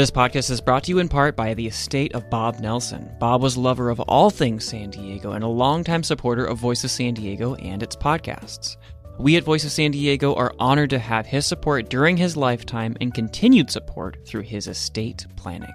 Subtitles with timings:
[0.00, 3.14] This podcast is brought to you in part by the estate of Bob Nelson.
[3.20, 6.82] Bob was a lover of all things San Diego and a longtime supporter of Voice
[6.84, 8.78] of San Diego and its podcasts.
[9.18, 12.96] We at Voice of San Diego are honored to have his support during his lifetime
[13.02, 15.74] and continued support through his estate planning.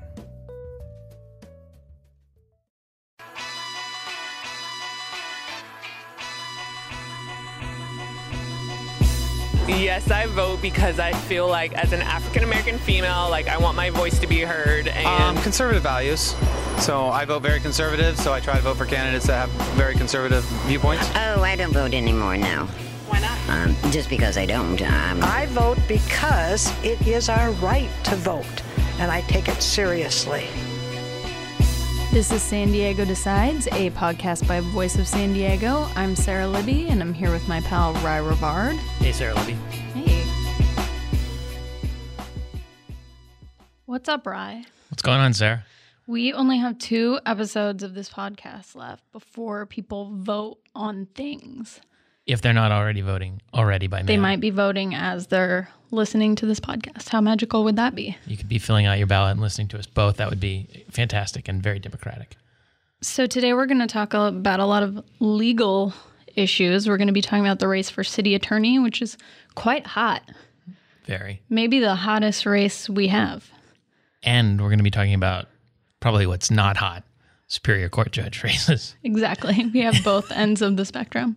[9.67, 13.75] Yes, I vote because I feel like as an African American female, like I want
[13.75, 14.87] my voice to be heard.
[14.87, 16.35] And Um, conservative values.
[16.79, 18.17] So I vote very conservative.
[18.19, 21.09] So I try to vote for candidates that have very conservative viewpoints.
[21.15, 22.67] Oh, I don't vote anymore now.
[23.07, 23.37] why not?
[23.49, 24.79] Um, just because I don't.
[24.81, 28.61] Um, I vote because it is our right to vote,
[28.99, 30.47] and I take it seriously.
[32.15, 35.85] This is San Diego Decides, a podcast by Voice of San Diego.
[35.97, 38.77] I'm Sarah Libby, and I'm here with my pal Ry Rivard.
[38.99, 39.51] Hey, Sarah Libby.
[39.51, 40.23] Hey.
[43.85, 44.63] What's up, Ry?
[44.89, 45.65] What's going on, Sarah?
[46.07, 51.81] We only have two episodes of this podcast left before people vote on things.
[52.25, 56.35] If they're not already voting already by mail, They might be voting as they're listening
[56.37, 57.09] to this podcast.
[57.09, 58.17] How magical would that be?
[58.25, 60.17] You could be filling out your ballot and listening to us both.
[60.17, 62.35] That would be fantastic and very democratic.
[63.01, 65.93] So, today we're going to talk about a lot of legal
[66.35, 66.87] issues.
[66.87, 69.17] We're going to be talking about the race for city attorney, which is
[69.53, 70.23] quite hot.
[71.05, 71.41] Very.
[71.49, 73.49] Maybe the hottest race we have.
[74.23, 75.47] And we're going to be talking about
[75.99, 77.03] probably what's not hot
[77.47, 78.95] Superior Court judge races.
[79.03, 79.69] Exactly.
[79.71, 81.35] We have both ends of the spectrum.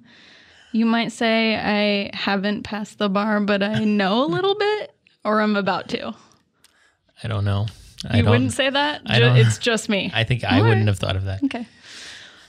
[0.73, 4.93] You might say I haven't passed the bar, but I know a little bit,
[5.25, 6.15] or I'm about to.
[7.25, 7.67] I don't know.
[8.09, 9.05] I You don't, wouldn't say that?
[9.05, 10.11] Ju- it's just me.
[10.15, 10.87] I think I All wouldn't right.
[10.89, 11.43] have thought of that.
[11.45, 11.67] Okay.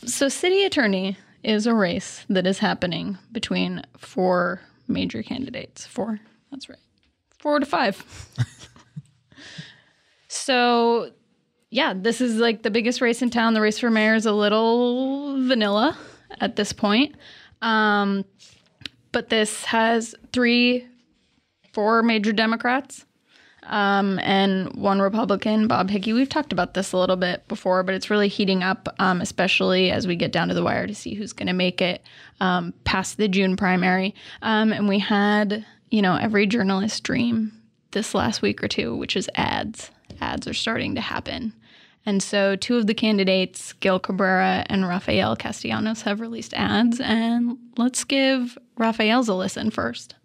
[0.05, 5.85] So, city attorney is a race that is happening between four major candidates.
[5.87, 6.19] Four.
[6.51, 6.77] That's right.
[7.39, 8.03] Four to five.
[10.27, 11.11] so,
[11.69, 13.53] yeah, this is like the biggest race in town.
[13.53, 15.97] The race for mayor is a little vanilla
[16.39, 17.15] at this point.
[17.61, 18.25] Um,
[19.11, 20.87] but this has three,
[21.73, 23.05] four major Democrats
[23.63, 26.13] um, and one Republican, Bob Hickey.
[26.13, 29.91] We've talked about this a little bit before, but it's really heating up, um, especially
[29.91, 32.03] as we get down to the wire to see who's going to make it
[32.39, 34.15] um, past the June primary.
[34.41, 37.51] Um, and we had, you know, every journalist dream
[37.91, 39.91] this last week or two, which is ads.
[40.21, 41.53] Ads are starting to happen.
[42.05, 46.99] And so, two of the candidates, Gil Cabrera and Rafael Castellanos, have released ads.
[46.99, 50.15] And let's give Rafael's a listen first.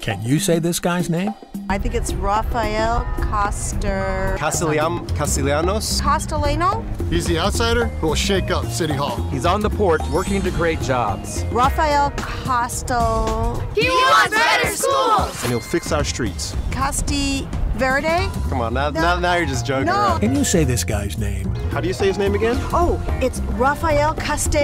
[0.00, 1.34] Can you say this guy's name?
[1.68, 4.36] I think it's Rafael Coster.
[4.38, 6.00] Castellam- Castellanos.
[6.00, 6.82] Castellano?
[7.10, 9.16] He's the outsider who will shake up City Hall.
[9.30, 11.44] He's on the port working to create jobs.
[11.52, 13.60] Rafael Costel.
[13.74, 15.42] He wants better schools!
[15.42, 16.54] And he'll fix our streets.
[16.70, 18.28] Casti Verde?
[18.48, 19.00] Come on, now, No.
[19.00, 19.92] now, now you're just joking No.
[19.92, 20.20] around.
[20.20, 21.54] Can you say this guy's name?
[21.70, 22.56] How do you say his name again?
[22.72, 24.56] Oh, it's Rafael Caste.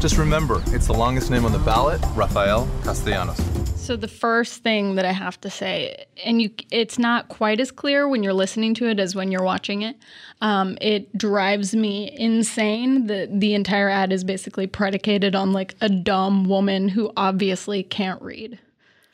[0.00, 3.40] Just remember, it's the longest name on the ballot, Rafael Castellanos.
[3.76, 7.70] So the first thing that I have to say, and you, it's not quite as
[7.70, 9.96] clear when you're listening to it as when you're watching it.
[10.40, 15.88] Um, it drives me insane that the entire ad is basically predicated on like a
[15.88, 18.58] dumb woman who obviously can't read.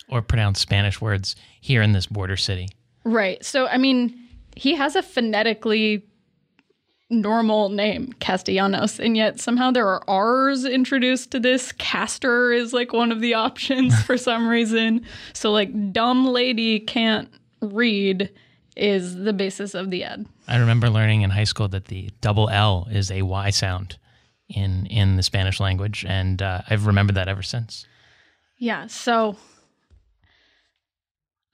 [0.08, 2.68] Or pronounce Spanish words here in this border city.
[3.10, 3.44] Right.
[3.44, 6.04] So I mean, he has a phonetically
[7.10, 11.72] normal name, Castellanos, and yet somehow there are R's introduced to this.
[11.72, 15.04] Castor is like one of the options for some reason.
[15.32, 17.28] So like dumb lady can't
[17.60, 18.30] read
[18.76, 20.24] is the basis of the ad.
[20.46, 23.98] I remember learning in high school that the double L is a Y sound
[24.48, 27.86] in in the Spanish language, and uh, I've remembered that ever since.
[28.56, 29.36] Yeah, so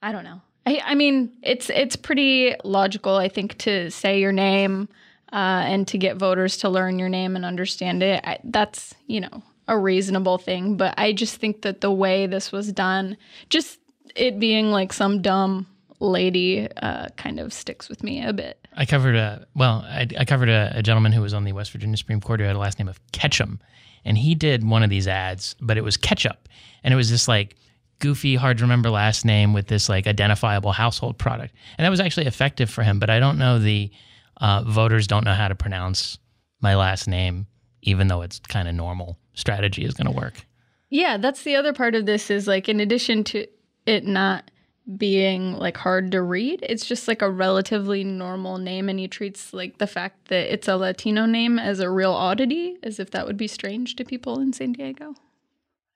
[0.01, 0.41] I don't know.
[0.67, 4.89] I I mean, it's it's pretty logical, I think, to say your name
[5.31, 8.21] uh, and to get voters to learn your name and understand it.
[8.25, 12.51] I, that's you know a reasonable thing, but I just think that the way this
[12.51, 13.17] was done,
[13.49, 13.79] just
[14.15, 15.67] it being like some dumb
[15.99, 18.67] lady, uh, kind of sticks with me a bit.
[18.75, 21.71] I covered a well, I, I covered a, a gentleman who was on the West
[21.71, 23.61] Virginia Supreme Court who had a last name of Ketchum,
[24.03, 26.49] and he did one of these ads, but it was ketchup,
[26.83, 27.55] and it was just like
[27.99, 31.99] goofy, hard to remember last name with this like identifiable household product, and that was
[31.99, 32.99] actually effective for him.
[32.99, 33.91] But I don't know the
[34.37, 36.17] uh, voters don't know how to pronounce
[36.61, 37.47] my last name,
[37.81, 40.45] even though it's kind of normal strategy is going to work.
[40.89, 43.47] Yeah, that's the other part of this is like in addition to
[43.85, 44.49] it not
[44.95, 49.53] being like hard to read, it's just like a relatively normal name and he treats
[49.53, 53.25] like the fact that it's a Latino name as a real oddity, as if that
[53.27, 55.15] would be strange to people in San Diego.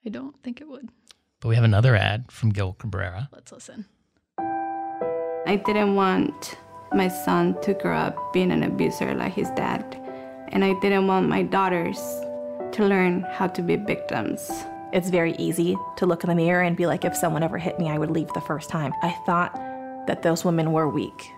[0.05, 0.89] I don't think it would.
[1.41, 3.27] But we have another ad from Gil Cabrera.
[3.33, 3.85] Let's listen.
[4.39, 6.55] I didn't want
[6.93, 9.97] my son to grow up being an abuser like his dad.
[10.49, 11.97] And I didn't want my daughters
[12.73, 14.51] to learn how to be victims.
[14.93, 17.79] It's very easy to look in the mirror and be like, if someone ever hit
[17.79, 18.93] me, I would leave the first time.
[19.01, 19.55] I thought
[20.05, 21.31] that those women were weak,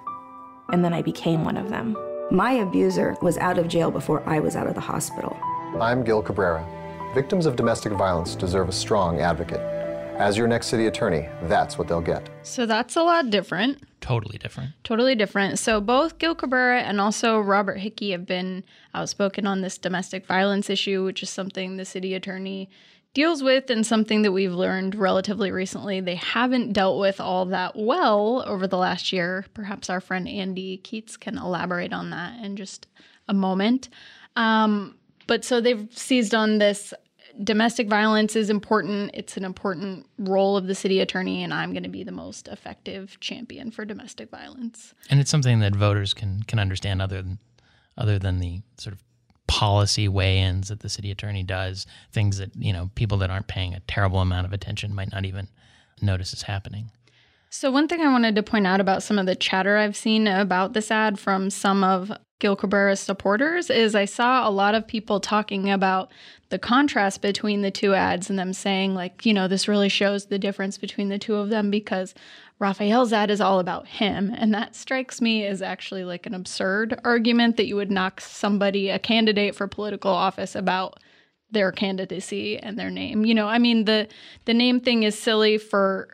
[0.69, 1.95] and then I became one of them.
[2.31, 5.37] My abuser was out of jail before I was out of the hospital.
[5.79, 6.65] I'm Gil Cabrera.
[7.13, 9.72] Victims of domestic violence deserve a strong advocate.
[10.17, 12.29] As your next city attorney, that's what they'll get.
[12.43, 13.81] So that's a lot different.
[13.99, 14.71] Totally different.
[14.83, 15.57] Totally different.
[15.59, 18.63] So both Gil Cabrera and also Robert Hickey have been
[18.93, 22.69] outspoken on this domestic violence issue, which is something the city attorney
[23.13, 27.75] deals with and something that we've learned relatively recently they haven't dealt with all that
[27.75, 29.45] well over the last year.
[29.53, 32.87] Perhaps our friend Andy Keatts can elaborate on that in just
[33.27, 33.89] a moment.
[34.35, 34.95] Um,
[35.27, 36.93] but so they've seized on this
[37.41, 39.11] domestic violence is important.
[39.13, 42.47] It's an important role of the city attorney, and I'm going to be the most
[42.47, 44.93] effective champion for domestic violence.
[45.09, 47.39] And it's something that voters can can understand other than
[47.97, 49.03] other than the sort of
[49.47, 53.73] policy weigh-ins that the city attorney does, things that, you know, people that aren't paying
[53.73, 55.47] a terrible amount of attention might not even
[56.01, 56.89] notice is happening.
[57.55, 60.25] So, one thing I wanted to point out about some of the chatter I've seen
[60.25, 64.87] about this ad from some of Gil Cabrera's supporters is I saw a lot of
[64.87, 66.11] people talking about
[66.49, 70.25] the contrast between the two ads and them saying, like, you know, this really shows
[70.25, 72.15] the difference between the two of them because
[72.57, 74.33] Rafael's ad is all about him.
[74.35, 78.89] And that strikes me as actually like an absurd argument that you would knock somebody,
[78.89, 80.99] a candidate for political office, about
[81.51, 83.25] their candidacy and their name.
[83.25, 84.07] You know, I mean the
[84.45, 86.09] the name thing is silly for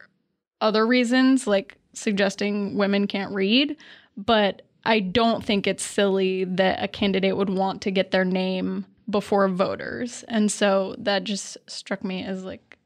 [0.61, 3.77] other reasons, like suggesting women can't read,
[4.17, 8.85] but I don't think it's silly that a candidate would want to get their name
[9.09, 10.23] before voters.
[10.27, 12.77] And so that just struck me as like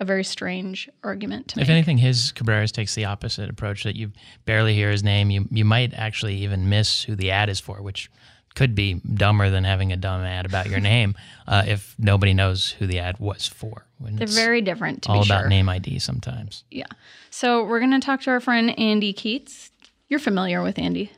[0.00, 1.64] a very strange argument to If make.
[1.64, 4.12] If anything, his Cabrera's takes the opposite approach that you
[4.44, 5.30] barely hear his name.
[5.30, 8.10] You you might actually even miss who the ad is for, which
[8.54, 11.14] could be dumber than having a dumb ad about your name
[11.46, 13.84] uh, if nobody knows who the ad was for.
[14.00, 15.48] They're it's very different, to all be about sure.
[15.48, 16.64] name ID sometimes.
[16.70, 16.86] Yeah.
[17.30, 19.70] So we're going to talk to our friend Andy Keatts.
[20.08, 21.10] You're familiar with Andy.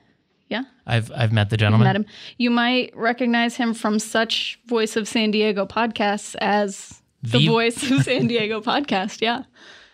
[0.48, 0.64] Yeah.
[0.86, 1.84] I've I've met the You've gentleman.
[1.86, 2.06] met him.
[2.38, 7.88] You might recognize him from such Voice of San Diego podcasts as the The- Voice
[7.90, 9.20] of San Diego podcast.
[9.20, 9.44] Yeah.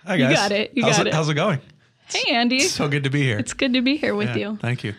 [0.06, 0.70] Hi You got it.
[0.74, 1.14] You how's got it, it.
[1.14, 1.60] How's it going?
[2.08, 2.60] Hey, Andy.
[2.60, 3.36] So good to be here.
[3.38, 4.56] It's good to be here with Yeah, you.
[4.62, 4.94] Thank you.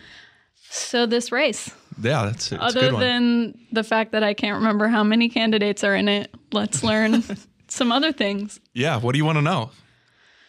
[0.70, 1.70] So this race,
[2.00, 3.00] Yeah, that's it's other good one.
[3.02, 7.22] than the fact that I can't remember how many candidates are in it, let's learn
[7.68, 8.60] some other things.
[8.74, 9.70] yeah, what do you want to know?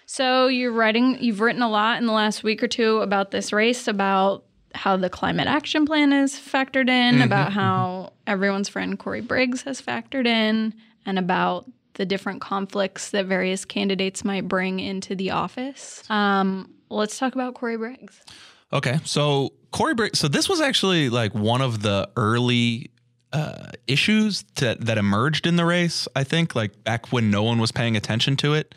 [0.05, 3.53] So you're writing, you've written a lot in the last week or two about this
[3.53, 4.43] race, about
[4.75, 9.63] how the climate action plan is factored in, Mhm, about how everyone's friend Corey Briggs
[9.63, 10.73] has factored in,
[11.05, 11.65] and about
[11.95, 16.03] the different conflicts that various candidates might bring into the office.
[16.09, 18.21] Um, let's talk about Corey Briggs.
[18.71, 20.19] Okay, so Corey Briggs.
[20.19, 22.91] So this was actually like one of the early
[23.33, 26.07] uh, issues that that emerged in the race.
[26.15, 28.75] I think like back when no one was paying attention to it.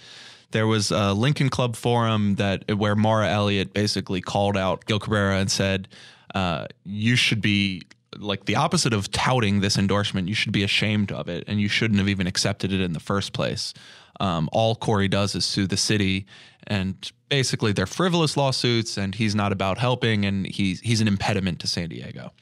[0.51, 5.39] There was a Lincoln Club forum that where Mara Elliott basically called out Gil Cabrera
[5.39, 5.89] and said,
[6.35, 7.83] uh, "You should be
[8.19, 10.29] like the opposite of touting this endorsement.
[10.29, 13.01] You should be ashamed of it, and you shouldn't have even accepted it in the
[13.01, 13.73] first place."
[14.21, 16.27] Um, all Corey does is sue the city,
[16.67, 21.61] and basically they're frivolous lawsuits, and he's not about helping, and he's he's an impediment
[21.61, 22.33] to San Diego.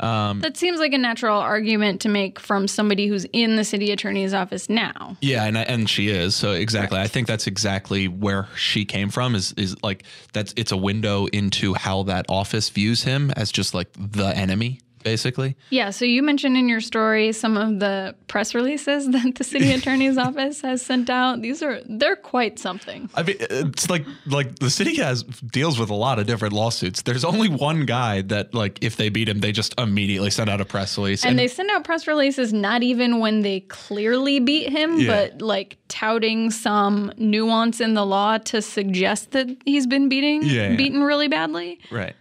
[0.00, 3.90] Um, That seems like a natural argument to make from somebody who's in the city
[3.90, 5.16] attorney's office now.
[5.20, 7.00] Yeah, and and she is so exactly.
[7.00, 9.34] I think that's exactly where she came from.
[9.34, 13.74] Is is like that's it's a window into how that office views him as just
[13.74, 15.56] like the enemy, basically.
[15.70, 19.72] Yeah, so you mentioned in your story some of the press releases that the city
[19.72, 21.42] attorney's office has sent out.
[21.42, 23.08] These are they're quite something.
[23.14, 27.02] I mean, it's like like the city has deals with a lot of different lawsuits.
[27.02, 30.60] There's only one guy that like if they beat him, they just immediately send out
[30.60, 31.24] a press release.
[31.24, 35.08] And, they send out press releases not even when they clearly beat him, Yeah.
[35.30, 40.70] but like touting some nuance in the law to suggest that he's been beating Yeah,
[40.70, 40.76] yeah.
[40.76, 41.78] beaten really badly.
[41.90, 42.14] right.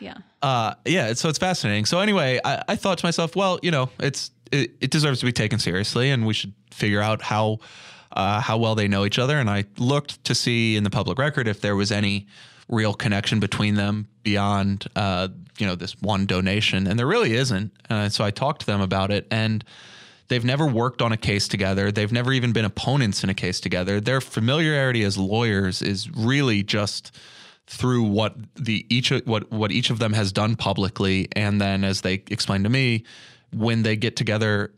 [0.00, 0.14] Yeah.
[0.42, 1.84] Uh, yeah, so it's fascinating.
[1.84, 5.26] So anyway, I, I thought to myself, well, you know, it's it, it deserves to
[5.26, 7.58] be taken seriously, and we should figure out how
[8.12, 9.38] uh, how well they know each other.
[9.38, 12.26] And I looked to see in the public record if there was any
[12.68, 17.72] real connection between them beyond uh, you know this one donation, and there really isn't.
[17.88, 19.64] Uh, so I talked to them about it, and
[20.26, 21.92] they've never worked on a case together.
[21.92, 24.00] They've never even been opponents in a case together.
[24.00, 27.16] Their familiarity as lawyers is really just
[27.66, 32.00] through what the each what what each of them has done publicly and then as
[32.02, 33.04] they explained to me
[33.52, 34.72] when they get together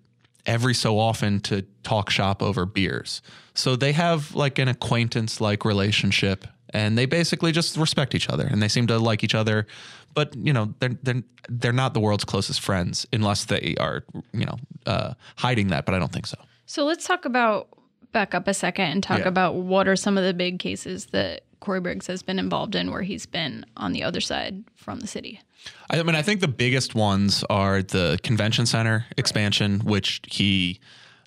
[0.46, 3.22] every so often to talk shop over beers
[3.54, 8.46] so they have like an acquaintance like relationship and they basically just respect each other
[8.46, 9.66] and they seem to like each other.
[10.12, 14.44] But you know, they're they're they're not the world's closest friends unless they are you
[14.44, 15.86] know uh, hiding that.
[15.86, 16.36] But I don't think so.
[16.66, 17.68] So let's talk about
[18.12, 19.28] back up a second and talk Yeah.
[19.28, 22.90] about what are some of the big cases that Corey Briggs has been involved in
[22.90, 25.40] where he's been on the other side from the city.
[25.88, 30.78] I mean, I think the biggest ones are the convention center expansion, which he,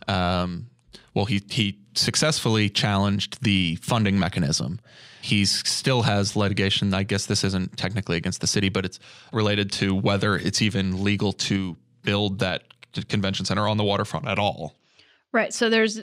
[0.08, 0.67] um,
[1.15, 4.79] well, he he successfully challenged the funding mechanism.
[5.24, 6.94] He still has litigation.
[6.94, 9.00] I guess this isn't technically against the city, but it's
[9.34, 12.62] related to whether it's even legal to build that
[13.10, 14.75] convention center on the waterfront at all.
[15.32, 15.51] Right.
[15.51, 16.01] So there's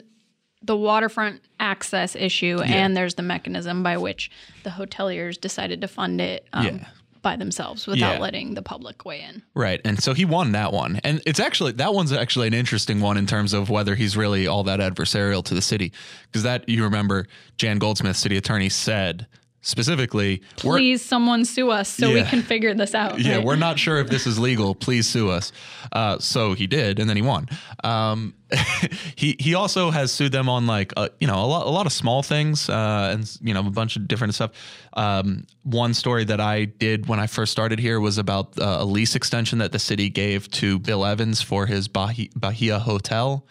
[0.65, 2.65] the waterfront access issue, Yeah.
[2.73, 4.31] and there's the mechanism by which
[4.63, 6.85] the hoteliers decided to fund it um, Yeah.
[7.21, 8.19] by themselves without Yeah.
[8.19, 9.41] letting the public weigh in.
[9.53, 9.81] Right.
[9.83, 10.99] And so he won that one.
[11.03, 14.47] And it's actually, that one's actually an interesting one in terms of whether he's really
[14.47, 15.91] all that adversarial to the city.
[16.27, 19.27] Because that, you remember, Jan Goldsmith, city attorney, said
[19.65, 23.19] specifically, Please, someone sue us so we can figure this out.
[23.19, 23.45] yeah, right?
[23.45, 24.75] we're not sure if this is legal.
[24.75, 25.51] Please sue us.
[25.91, 27.49] Uh, so he did, and then he won.
[27.83, 28.35] Um,
[29.15, 31.87] he he also has sued them on like uh, you know a lot a lot
[31.87, 34.51] of small things uh, and you know a bunch of different stuff.
[34.93, 38.85] Um, one story that I did when I first started here was about uh, a
[38.85, 43.47] lease extension that the city gave to Bill Evans for his Bahia, Bahia hotel.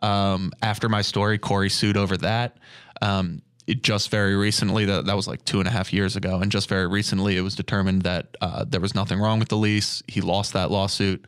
[0.00, 2.58] Um, after my story, Corey sued over that.
[3.02, 6.40] Um, it just very recently that that was like two and a half years ago,
[6.40, 9.58] and just very recently it was determined that uh, there was nothing wrong with the
[9.58, 10.02] lease.
[10.08, 11.26] He lost that lawsuit.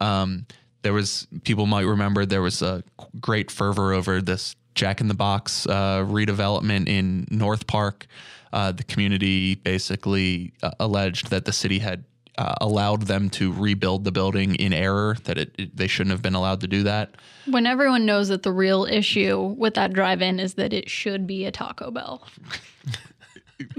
[0.00, 0.46] Um,
[0.80, 2.82] there was people might remember there was a
[3.20, 8.06] great fervor over this Jack in the Box uh, redevelopment in North Park.
[8.50, 12.04] Uh, the community basically uh, alleged that the city had
[12.38, 16.22] uh, allowed them to rebuild the building in error, that it, it- they shouldn't have
[16.22, 17.14] been allowed to do that.
[17.46, 21.44] When everyone knows that the real issue with that drive-in is that it should be
[21.44, 22.26] a Taco Bell.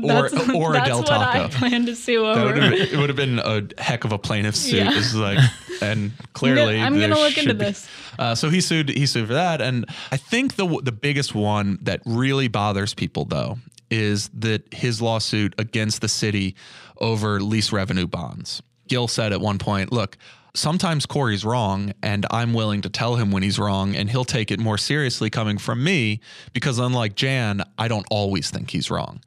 [0.02, 1.44] Or, That's- or a Del what Taco.
[1.44, 2.46] I plan to sue over.
[2.46, 4.78] would been, it would have been a heck of a plaintiff suit.
[4.78, 4.92] Yeah.
[4.98, 5.38] Is like,
[5.82, 7.88] and clearly, I'm gonna look into be- this.
[8.18, 8.88] Uh, so he sued.
[8.90, 13.26] He sued for that, and I think the the biggest one that really bothers people
[13.26, 13.60] though
[13.92, 16.56] is that his lawsuit against the city
[17.00, 18.62] over lease revenue bonds.
[18.88, 20.18] Gil said at one point, "Look."
[20.58, 24.52] Sometimes Corey's wrong, and I'm willing to tell him when he's wrong, and he'll take
[24.52, 26.22] it more seriously coming from me
[26.54, 29.20] because, unlike Jan, I don't always think he's wrong.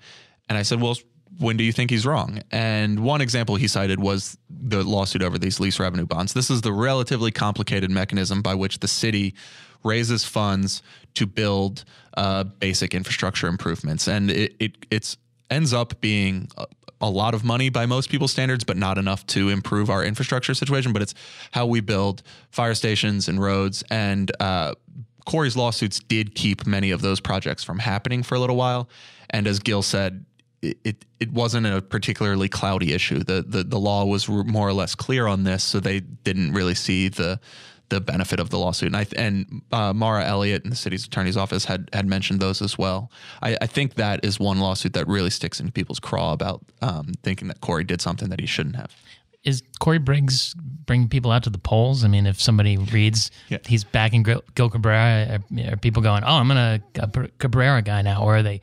[0.49, 0.97] And I said, Well,
[1.39, 2.41] when do you think he's wrong?
[2.51, 6.33] And one example he cited was the lawsuit over these lease revenue bonds.
[6.33, 9.35] This is the relatively complicated mechanism by which the city
[9.85, 10.83] raises funds
[11.15, 11.85] to build
[12.17, 14.09] uh, basic infrastructure improvements.
[14.09, 15.17] And it, it it's
[15.51, 16.67] ends up being a,
[17.01, 20.55] a lot of money by most people's standards, but not enough to improve our infrastructure
[20.55, 20.93] situation.
[20.93, 21.15] But it's
[21.53, 23.85] how we build fire stations and roads.
[23.91, 24.75] And uh,
[25.27, 28.89] Corey's lawsuits did keep many of those projects from happening for a little while.
[29.31, 30.25] And as Gil said,
[30.63, 33.23] it, it, it wasn't a particularly cloudy issue.
[33.23, 36.75] The, the the law was more or less clear on this, so they didn't really
[36.75, 37.39] see the
[37.89, 38.89] the benefit of the lawsuit.
[38.89, 42.63] And I and uh, Mara Elliott in the city's attorney's office had had mentioned those
[42.63, 43.11] as well.
[43.43, 47.13] I, I think that is one lawsuit that really sticks into people's craw about um,
[47.23, 48.95] thinking that Corey did something that he shouldn't have.
[49.45, 52.05] Is Corey Briggs bringing people out to the polls?
[52.05, 53.31] I mean, if somebody reads
[53.67, 58.03] he's backing Gil Gil Cabrera, are, are people going, "Oh, I'm gonna a Cabrera guy
[58.03, 58.61] now," or are they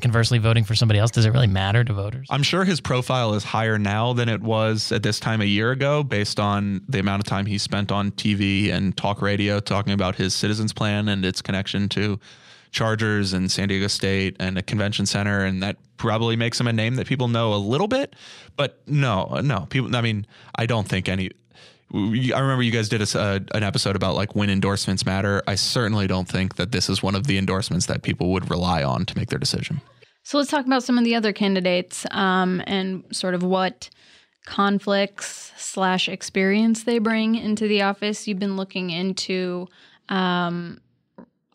[0.00, 1.10] conversely voting for somebody else?
[1.10, 2.26] Does it really matter to voters?
[2.30, 5.70] I'm sure his profile is higher now than it was at this time a year
[5.70, 9.92] ago, based on the amount of time he spent on TV and talk radio talking
[9.92, 12.18] about his citizens plan and its connection to
[12.70, 16.72] Chargers and San Diego State and a convention center, and that probably makes him a
[16.72, 18.14] name that people know a little bit.
[18.56, 19.94] But no, no, people.
[19.94, 21.30] I mean, I don't think any.
[21.92, 25.42] I remember you guys did a, uh, an episode about like when endorsements matter.
[25.46, 28.82] I certainly don't think that this is one of the endorsements that people would rely
[28.82, 29.80] on to make their decision.
[30.22, 33.88] So let's talk about some of the other candidates um, and sort of what
[34.44, 38.28] conflicts slash experience they bring into the office.
[38.28, 39.68] You've been looking into
[40.10, 40.80] um,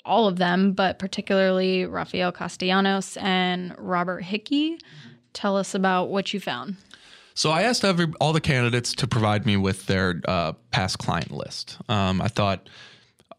[0.06, 4.80] all of them, but particularly Rafael Castellanos and Robert Hickey.
[5.34, 6.78] Tell us about what you found.
[7.36, 11.32] So I asked every all the candidates to provide me with their uh, past client
[11.32, 11.78] list.
[11.90, 12.70] Um, I thought,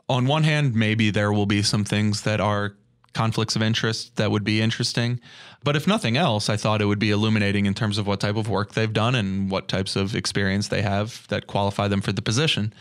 [0.09, 2.75] on one hand, maybe there will be some things that are
[3.13, 5.21] conflicts of interest that would be interesting,
[5.63, 8.37] but if nothing else, I thought it would be illuminating in terms of what type
[8.37, 12.13] of work they've done and what types of experience they have that qualify them for
[12.13, 12.75] the position.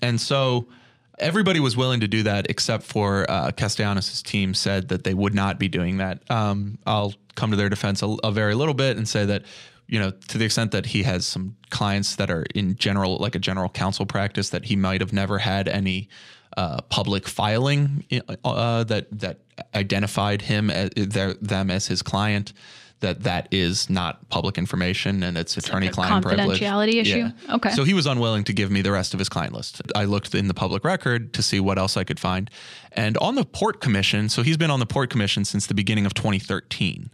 [0.00, 0.68] And so
[1.18, 5.34] everybody was willing to do that except for uh, Castellanos' team said that they would
[5.34, 6.22] not be doing that.
[6.30, 9.42] Um, I'll come to their defense a, a very little bit and say that
[9.90, 13.34] you know to the extent that he has some clients that are in general like
[13.34, 16.08] a general counsel practice that he might have never had any
[16.56, 18.04] uh, public filing
[18.44, 19.40] uh, that that
[19.74, 22.52] identified him as their, them as his client
[23.00, 26.60] that that is not public information and it's attorney-client privilege.
[26.60, 27.28] confidentiality issue?
[27.48, 27.70] Okay.
[27.70, 29.80] So he was unwilling to give me the rest of his client list.
[29.94, 32.50] I looked in the public record to see what else I could find,
[32.92, 34.28] and on the Port Commission.
[34.28, 37.10] So he's been on the Port Commission since the beginning of 2013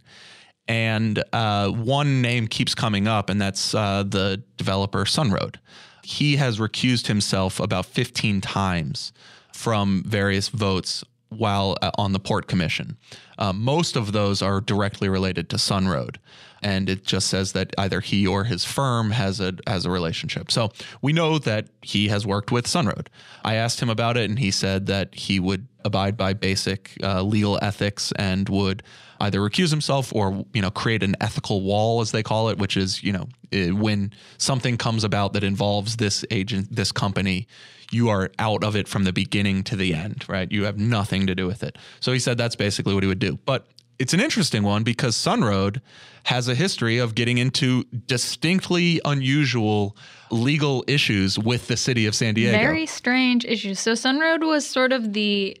[0.67, 5.55] and uh, one name keeps coming up, and that's uh, the developer Sunroad.
[6.03, 9.11] He has recused himself about 15 times
[9.53, 12.97] from various votes while uh, on the Port Commission.
[13.37, 16.17] Uh, most of those are directly related to Sunroad,
[16.61, 20.51] and it just says that either he or his firm has a has a relationship.
[20.51, 20.71] So
[21.01, 23.07] we know that he has worked with Sunroad.
[23.43, 27.21] I asked him about it, and he said that he would abide by basic uh,
[27.21, 28.83] legal ethics and would
[29.19, 32.77] either recuse himself or you know create an ethical wall as they call it which
[32.77, 37.47] is you know eh, when something comes about that involves this agent this company
[37.91, 41.27] you are out of it from the beginning to the end right you have nothing
[41.27, 43.67] to do with it so he said that's basically what he would do but
[43.99, 45.81] it's an interesting one because Sunroad
[46.25, 49.97] has a history of getting into distinctly unusual
[50.29, 52.55] legal issues with the city of San Diego.
[52.55, 53.79] Very strange issues.
[53.79, 55.57] So Sunroad was sort of the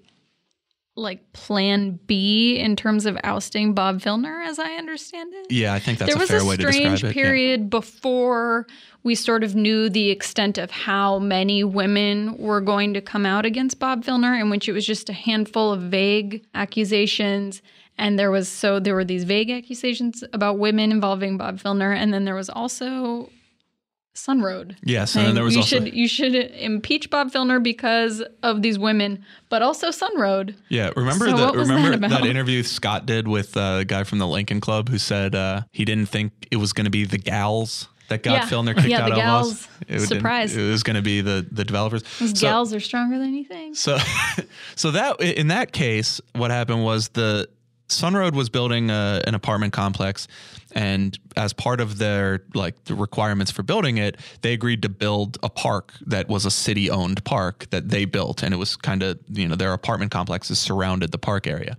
[0.97, 5.51] like plan B in terms of ousting Bob Filner, as I understand it.
[5.51, 7.07] Yeah, I think that's there a was fair a way to describe strange it.
[7.07, 7.13] Yeah.
[7.13, 8.65] period before
[9.03, 13.45] we sort of knew the extent of how many women were going to come out
[13.45, 17.61] against Bob Filner, in which it was just a handful of vague accusations.
[17.99, 22.13] And there was so there were these vague accusations about women involving Bob Filner, and
[22.13, 23.29] then there was also
[24.17, 24.75] Sunroad.
[24.83, 28.61] Yes, and then there was you also- should you should impeach Bob Filner because of
[28.61, 30.55] these women, but also Sunroad.
[30.69, 32.25] Yeah, remember So was remember that about?
[32.27, 35.85] interview Scott did with uh, the guy from the Lincoln Club who said uh, he
[35.85, 38.47] didn't think it was going to be the gals that got Yeah.
[38.49, 39.67] Filner kicked Yeah, out the of gals.
[39.87, 40.55] It Surprise.
[40.55, 42.03] It was going to be the the developers.
[42.19, 43.75] Those So- gals are stronger than you think.
[43.77, 43.97] So,
[44.75, 47.47] so that in that case, what happened was the
[47.89, 50.27] Sunroad was building a, an apartment complex,
[50.73, 55.37] and as part of their like the requirements for building it, they agreed to build
[55.41, 59.17] a park that was a city-owned park that they built, and it was kind of
[59.29, 61.77] you know their apartment complexes surrounded the park area.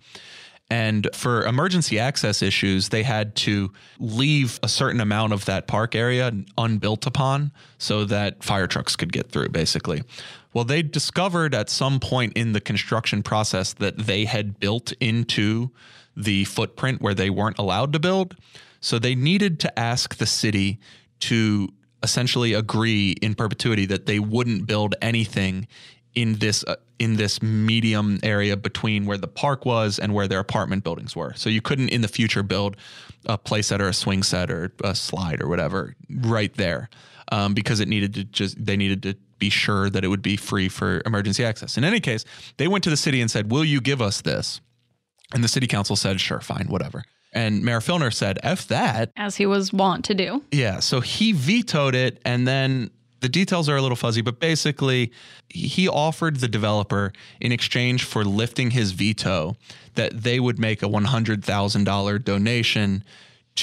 [0.70, 5.94] And for emergency access issues, they had to leave a certain amount of that park
[5.94, 10.02] area unbuilt upon so that fire trucks could get through, basically.
[10.52, 15.70] Well, they discovered at some point in the construction process that they had built into
[16.18, 18.36] the footprint where they weren't allowed to build.
[18.80, 20.78] So they needed to ask the city
[21.20, 21.68] to
[22.02, 25.66] essentially agree in perpetuity that they wouldn't build anything
[26.14, 30.40] in this uh, in this medium area between where the park was and where their
[30.40, 31.32] apartment buildings were.
[31.34, 32.76] So you couldn't in the future build
[33.26, 36.88] a play set or a swing set or a slide or whatever right there
[37.30, 40.36] um, because it needed to just they needed to be sure that it would be
[40.36, 41.78] free for emergency access.
[41.78, 42.24] In any case,
[42.56, 44.60] they went to the city and said, "Will you give us this?"
[45.32, 49.36] And the city council said, "Sure, fine, whatever." And Mayor Filner said, "F that." As
[49.36, 50.42] he was wont to do.
[50.50, 55.12] Yeah, so he vetoed it, and then the details are a little fuzzy, but basically,
[55.48, 59.56] he offered the developer in exchange for lifting his veto
[59.96, 63.04] that they would make a $100,000 donation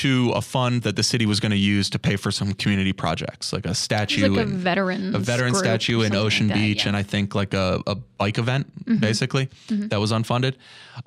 [0.01, 2.93] to a fund that the city was going to use to pay for some community
[2.93, 6.53] projects, like a statue, like a veterans a veteran statue in something like Ocean that,
[6.55, 6.87] Beach, yeah.
[6.89, 8.99] and I think like a, a bike event, Mhm.
[8.99, 9.89] basically, Mhm.
[9.89, 10.55] that was unfunded.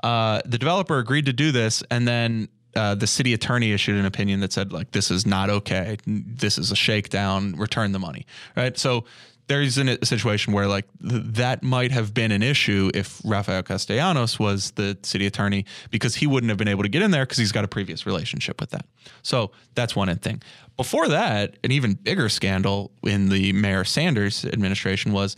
[0.03, 4.05] Uh, the developer agreed to do this, and then uh, the city attorney issued an
[4.07, 5.97] opinion that said like this is not okay.
[6.07, 7.55] This is a shakedown.
[7.57, 8.25] Return the money.
[8.57, 8.79] Right.
[8.79, 9.05] So
[9.49, 13.63] there's an, a situation where like th- that might have been an issue if Rafael
[13.63, 17.25] Castellanos was the city attorney because he wouldn't have been able to get in there
[17.25, 18.87] because he's got a previous relationship with that.
[19.23, 20.43] So that's one thing.
[20.77, 25.37] Before that, an even bigger scandal in the Mayor Sanders administration was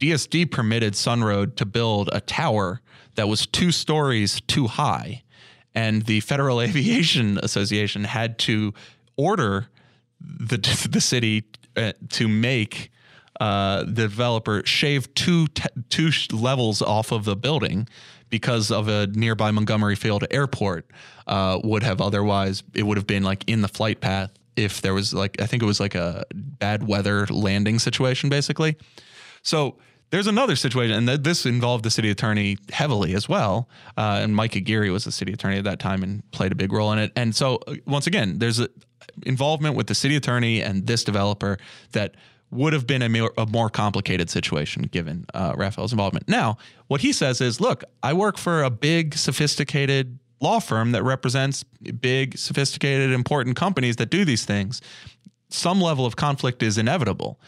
[0.00, 2.80] DSD permitted Sunroad to build a tower
[3.16, 5.22] that was two stories too high.
[5.74, 8.72] And the Federal Aviation Association had to
[9.16, 9.68] order
[10.20, 10.56] the,
[10.90, 11.44] the city
[11.76, 12.90] uh, to make
[13.40, 17.88] uh, the developer shave two te- two levels off of the building
[18.30, 20.90] because of a nearby Montgomery Field airport
[21.26, 24.94] uh, would have otherwise it would have been like in the flight path if there
[24.94, 28.76] was like I think it was like a bad weather landing situation basically.
[29.42, 29.78] So
[30.10, 33.68] there's another situation, and th- this involved the city attorney heavily as well.
[33.96, 36.72] Uh, and Mike Aguirre was the city attorney at that time and played a big
[36.72, 37.12] role in it.
[37.14, 38.68] And so, uh, once again, there's a
[39.24, 41.58] involvement with the city attorney and this developer
[41.92, 42.14] that
[42.50, 46.28] would have been a more, a more complicated situation given uh, Rafael's involvement.
[46.28, 46.56] Now,
[46.86, 51.64] what he says is, look, I work for a big, sophisticated law firm that represents
[52.00, 54.80] big, sophisticated, important companies that do these things.
[55.50, 57.40] Some level of conflict is inevitable.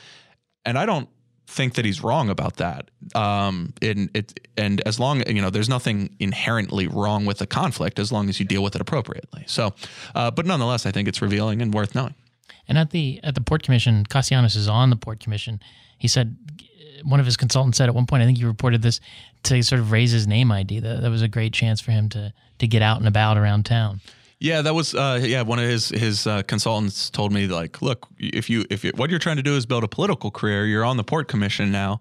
[0.65, 1.09] And I don't
[1.47, 2.91] think that he's wrong about that.
[3.15, 7.99] Um, and it and as long you know, there's nothing inherently wrong with the conflict
[7.99, 9.45] as long as you deal with it appropriately.
[9.47, 9.75] So,
[10.15, 12.15] uh, but nonetheless, I think it's revealing and worth knowing.
[12.71, 15.61] And at the at the port commission, Castellanos is on the port commission.
[15.99, 16.37] He said
[17.03, 19.01] one of his consultants said at one point, I think you reported this,
[19.45, 20.79] to sort of raise his name ID.
[20.79, 23.67] That that was a great chance for him to to get out and about around
[23.67, 24.01] town.
[24.39, 25.43] Yeah, that was uh, yeah.
[25.43, 29.11] One of his his uh, consultants told me like, look, if you if you, what
[29.11, 31.99] you're trying to do is build a political career, you're on the port commission now.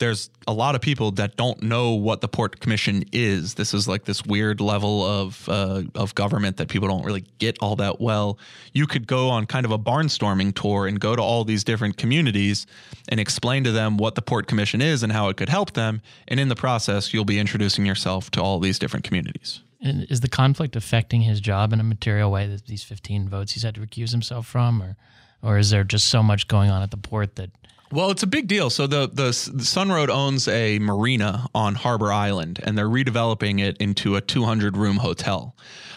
[0.00, 3.54] There's a lot of people that don't know what the port commission is.
[3.54, 7.58] This is like this weird level of uh, of government that people don't really get
[7.60, 8.38] all that well.
[8.72, 11.98] You could go on kind of a barnstorming tour and go to all these different
[11.98, 12.66] communities
[13.08, 16.00] and explain to them what the port commission is and how it could help them.
[16.26, 19.60] And in the process, you'll be introducing yourself to all these different communities.
[19.82, 22.46] And is the conflict affecting his job in a material way?
[22.46, 24.96] That these 15 votes he's had to recuse himself from, or
[25.42, 27.50] or is there just so much going on at the port that?
[27.92, 28.70] Well, it's a big deal.
[28.70, 33.76] So the the, the Sunroad owns a marina on Harbor Island, and they're redeveloping it
[33.78, 35.56] into a 200 room hotel.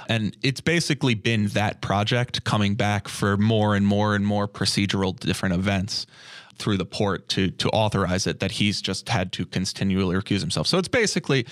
[0.10, 5.18] And it's basically been that project coming back for more and more and more procedural
[5.18, 6.08] different events
[6.58, 10.66] through the port to to authorize it that he's just had to continually recuse himself.
[10.66, 11.46] So it's basically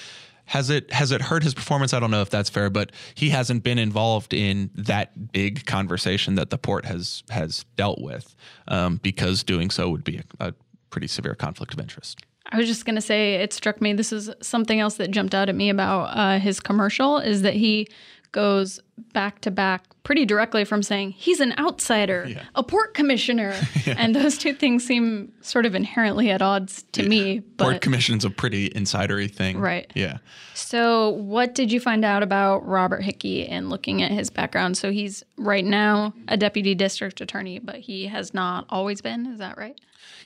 [0.52, 1.94] has it has it hurt his performance?
[1.94, 6.36] I don't know if that's fair, but he hasn't been involved in that big conversation
[6.36, 8.36] that the port has has dealt with
[8.68, 10.54] um, because doing so would be a, a
[10.90, 12.20] pretty severe conflict of interest.
[12.52, 13.94] I was just going to say it struck me.
[13.94, 17.54] This is something else that jumped out at me about uh, his commercial is that
[17.54, 17.88] he
[18.32, 18.80] goes
[19.14, 22.44] back to back pretty directly from saying he's an outsider, yeah.
[22.56, 23.96] a port commissioner, yeah.
[23.98, 27.10] and those two things seem sort of inherently at odds to yeah.
[27.10, 27.40] me.
[27.40, 29.92] But port commission's a pretty insidery thing, right?
[29.96, 30.18] Yeah.
[30.54, 34.78] So, what did you find out about Robert Hickey in looking at his background?
[34.78, 39.28] So, he's right now a deputy district attorney, but he has not always been.
[39.28, 39.80] Is that right?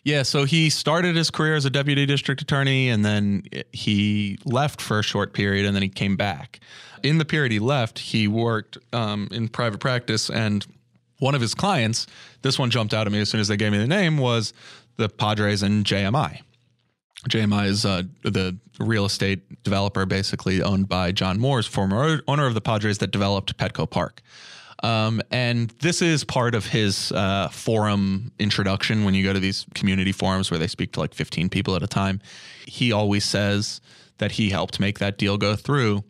[0.04, 4.80] Yeah, so he started his career as a deputy district attorney and then he left
[4.80, 6.60] for a short period and then he came back
[7.04, 10.66] in the period he left, he worked um, in private practice, and
[11.20, 12.08] one of his clients,
[12.42, 14.54] this one jumped out at me as soon as they gave me the name, was
[14.98, 16.42] the Padres and JMI.
[17.30, 22.54] JMI is uh, the real estate developer, basically owned by John Moores, former owner of
[22.54, 24.22] the Padres that developed Petco Park.
[24.84, 29.66] Um, and this is part of his uh, forum introduction when you go to these
[29.74, 32.22] community forums where they speak to like 15 people at a time.
[32.68, 33.82] He always says
[34.18, 36.04] that he helped make that deal go through.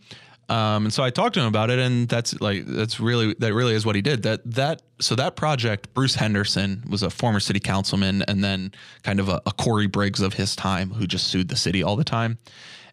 [0.48, 3.54] Um, and so I talked to him about it, and that's like that's really that
[3.54, 4.24] really is what he did.
[4.24, 8.72] That that so that project, Bruce Henderson was a former city councilman, and then
[9.04, 11.96] kind of a, a Corey Briggs of his time, who just sued the city all
[11.96, 12.38] the time,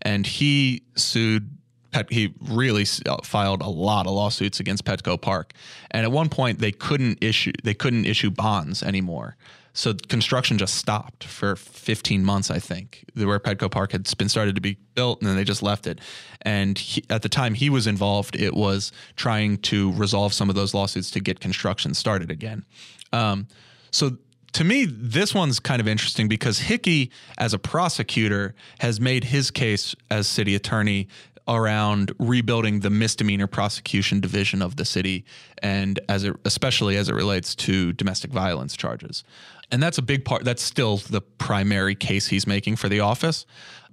[0.01, 1.51] and he sued.
[1.91, 5.53] Pet, he really uh, filed a lot of lawsuits against Petco Park,
[5.91, 9.37] and at one point they couldn't issue they couldn't issue bonds anymore
[9.75, 14.55] so construction just stopped for 15 months, I think, where Petco Park had been started
[14.55, 16.01] to be built, and then they just left it.
[16.43, 20.55] And he, at the time he was involved, it was trying to resolve some of
[20.55, 22.65] those lawsuits to get construction started again.
[23.13, 23.47] Um,
[23.91, 24.19] so
[24.53, 29.51] to me, this one's kind of interesting because Hickey, as a prosecutor, has made his
[29.51, 31.09] case as city attorney
[31.49, 35.25] around rebuilding the misdemeanor prosecution division of the city
[35.63, 39.25] and as it especially as it relates to domestic violence charges
[39.73, 43.47] and that's a big part that's still the primary case he's making for the office.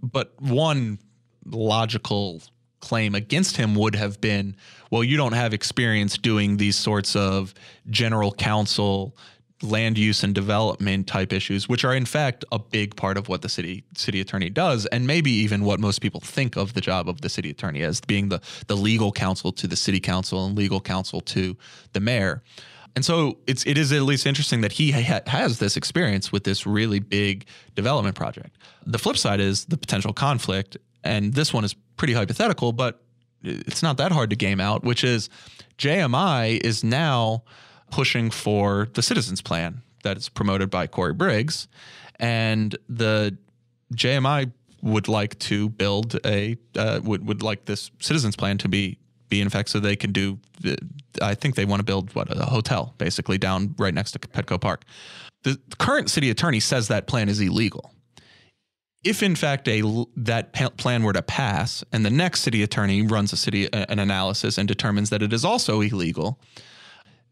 [0.04, 1.00] But one
[1.46, 2.42] logical
[2.82, 4.56] claim against him would have been
[4.92, 7.54] well you don't have experience doing these sorts of
[7.90, 9.16] general counsel
[9.62, 13.42] land use and development type issues which are in fact a big part of what
[13.42, 17.10] the city city attorney does and maybe even what most people think of the job
[17.10, 20.58] of the city attorney as being the the legal counsel to the city council and
[20.58, 21.58] legal counsel to
[21.92, 22.42] the mayor
[22.96, 26.44] and so it's it is at least interesting that he ha- has this experience with
[26.44, 28.58] this really big development project.
[28.86, 33.02] The flip side is the potential conflict, and this one is pretty hypothetical, but
[33.44, 34.84] it's not that hard to game out.
[34.84, 35.30] Which is
[35.78, 37.44] JMI is now
[37.92, 41.68] pushing for the citizens plan that is promoted by Corey Briggs,
[42.20, 43.38] and the
[43.94, 48.98] JMI would like to build a uh, would would like this citizens plan to be
[49.30, 50.76] be in effect so they can do uh,
[51.22, 54.60] I think they want to build what a hotel basically down right next to Petco
[54.60, 54.84] Park.
[55.44, 57.92] The current city attorney says that plan is illegal.
[59.04, 59.82] If in fact a
[60.18, 64.58] that plan were to pass and the next city attorney runs a city an analysis
[64.58, 66.40] and determines that it is also illegal,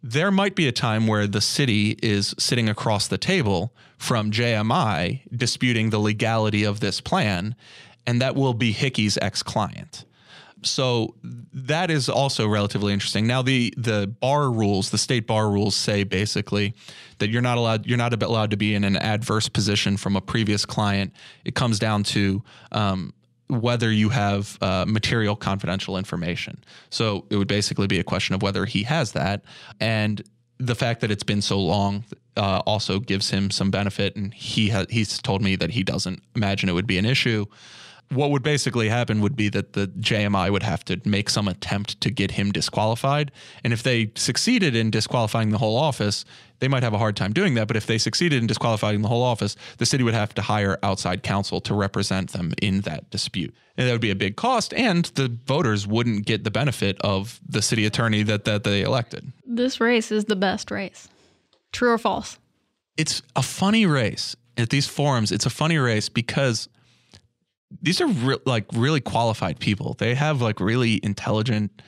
[0.01, 5.23] there might be a time where the city is sitting across the table from JMI
[5.36, 7.55] disputing the legality of this plan
[8.05, 10.05] and that will be Hickey's ex-client.
[10.69, 11.15] So
[11.53, 13.27] that is also relatively interesting.
[13.27, 16.73] Now the the bar rules, the state bar rules say basically
[17.19, 20.21] that you're not allowed you're not allowed to be in an adverse position from a
[20.21, 21.13] previous client.
[21.45, 23.13] It comes down to um,
[23.47, 26.63] whether you have uh, material confidential information.
[26.89, 29.43] So it would basically be a question of whether he has that,
[29.80, 30.21] and
[30.60, 32.03] the fact that it's been so long
[32.36, 34.15] uh, also gives him some benefit.
[34.15, 37.45] And he ha- he's told me that he doesn't imagine it would be an issue
[38.10, 42.00] what would basically happen would be that the JMI would have to make some attempt
[42.02, 43.32] to get him disqualified.
[43.63, 46.24] And if they succeeded in disqualifying the whole office,
[46.60, 47.67] they might have a hard time doing that.
[47.67, 50.78] But if they succeeded in disqualifying the whole office, the city would have to hire
[50.84, 53.54] outside counsel to represent them in that dispute.
[53.78, 57.39] And that would be a big cost, and the voters wouldn't get the benefit of
[57.48, 59.32] the city attorney that, that they elected.
[59.46, 61.08] This race is the best race.
[61.72, 62.39] True or false?
[62.96, 64.36] It's a funny race.
[64.58, 66.67] At these forums, it's a funny race because
[67.82, 69.95] these are re- like really qualified people.
[69.97, 71.82] They have like really intelligent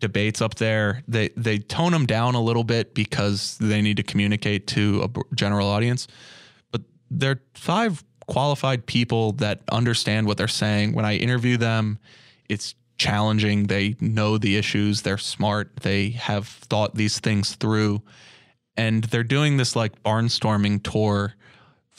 [0.00, 1.02] debates up there.
[1.06, 5.34] They they tone them down a little bit because they need to communicate to a
[5.34, 6.08] general audience.
[6.72, 10.94] But they're five qualified people that understand what they're saying.
[10.94, 11.98] When I interview them,
[12.48, 13.66] it's challenging.
[13.66, 15.02] They know the issues.
[15.02, 15.76] They're smart.
[15.82, 18.02] They have thought these things through.
[18.76, 21.34] And they're doing this like barnstorming tour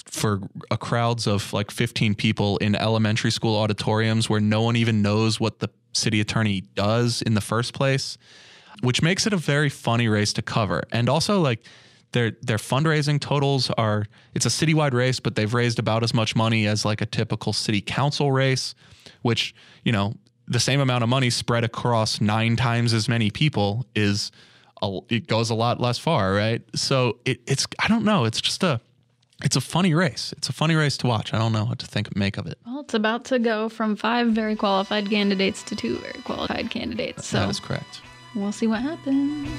[0.10, 5.02] for a crowds of like 15 people in elementary school auditoriums where no one even
[5.02, 8.18] knows what the city attorney does in the first place,
[8.82, 10.84] which makes it a very funny race to cover.
[10.92, 11.64] And also like
[12.12, 16.36] their their fundraising totals are it's a citywide race, but they've raised about as much
[16.36, 18.76] money as like a typical city council race,
[19.22, 20.16] which, you know,
[20.48, 24.32] the same amount of money spread across nine times as many people is
[24.82, 26.62] a, it goes a lot less far, right?
[26.76, 28.82] So it, it's I don't know, it's just a
[29.44, 30.34] it's a funny race.
[30.38, 31.34] It's a funny race to watch.
[31.34, 32.58] I don't know what to think make of it.
[32.66, 37.28] Well, it's about to go from five very qualified candidates to two very qualified candidates.
[37.28, 38.02] So that is correct.
[38.36, 39.50] We'll see what happens.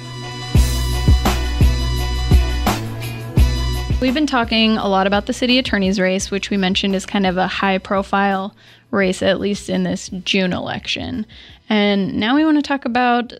[4.00, 7.26] We've been talking a lot about the city attorney's race, which we mentioned is kind
[7.26, 8.54] of a high profile
[8.90, 11.24] race, at least in this June election.
[11.68, 13.32] And now we want to talk about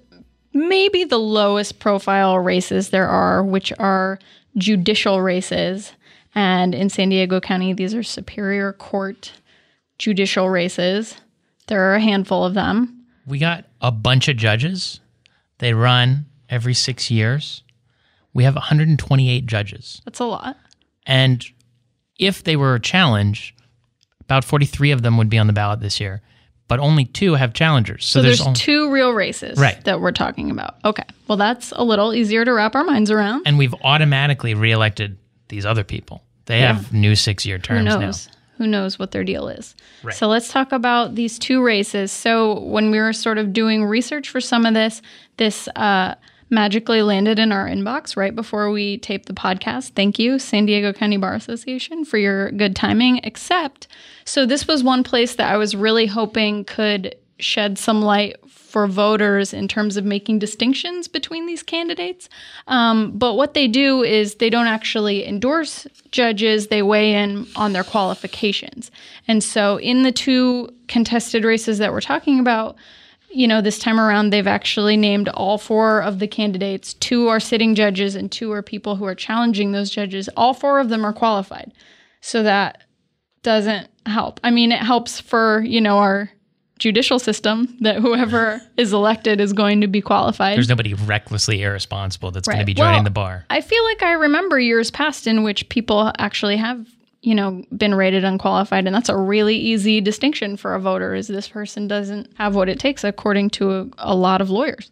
[0.52, 4.18] maybe the lowest profile races there are, which are
[4.56, 5.92] judicial races.
[6.34, 9.32] And in San Diego County, these are Superior Court
[9.98, 11.16] judicial races.
[11.66, 13.04] There are a handful of them.
[13.26, 15.00] We got a bunch of judges.
[15.58, 17.62] They run every six years.
[18.34, 20.00] We have 128 judges.
[20.04, 20.56] That's a lot.
[21.06, 21.44] And
[22.18, 23.54] if they were a challenge,
[24.20, 26.22] about 43 of them would be on the ballot this year,
[26.66, 28.06] but only two have challengers.
[28.06, 29.82] So, so there's, there's only, two real races right.
[29.84, 30.76] that we're talking about.
[30.84, 31.04] Okay.
[31.28, 33.42] Well, that's a little easier to wrap our minds around.
[33.46, 35.18] And we've automatically reelected
[35.52, 36.22] these other people.
[36.46, 36.72] They yeah.
[36.72, 38.26] have new six year terms Who knows?
[38.26, 38.32] now.
[38.56, 39.74] Who knows what their deal is?
[40.02, 40.14] Right.
[40.14, 42.10] So let's talk about these two races.
[42.10, 45.02] So when we were sort of doing research for some of this,
[45.36, 46.14] this uh,
[46.48, 49.90] magically landed in our inbox right before we taped the podcast.
[49.90, 53.20] Thank you, San Diego County Bar Association, for your good timing.
[53.24, 53.88] Except,
[54.24, 58.36] so this was one place that I was really hoping could shed some light
[58.72, 62.28] for voters in terms of making distinctions between these candidates.
[62.66, 67.74] Um, but what they do is they don't actually endorse judges, they weigh in on
[67.74, 68.90] their qualifications.
[69.28, 72.76] And so in the two contested races that we're talking about,
[73.30, 76.94] you know, this time around, they've actually named all four of the candidates.
[76.94, 80.28] Two are sitting judges, and two are people who are challenging those judges.
[80.36, 81.72] All four of them are qualified.
[82.20, 82.82] So that
[83.42, 84.38] doesn't help.
[84.44, 86.30] I mean, it helps for, you know, our
[86.82, 90.56] judicial system that whoever is elected is going to be qualified.
[90.56, 92.54] There's nobody recklessly irresponsible that's right.
[92.54, 93.46] going to be joining well, the bar.
[93.50, 96.84] I feel like I remember years past in which people actually have,
[97.20, 101.28] you know, been rated unqualified and that's a really easy distinction for a voter is
[101.28, 104.90] this person doesn't have what it takes according to a, a lot of lawyers.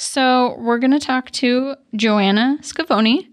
[0.00, 3.26] So, we're going to talk to Joanna Scavone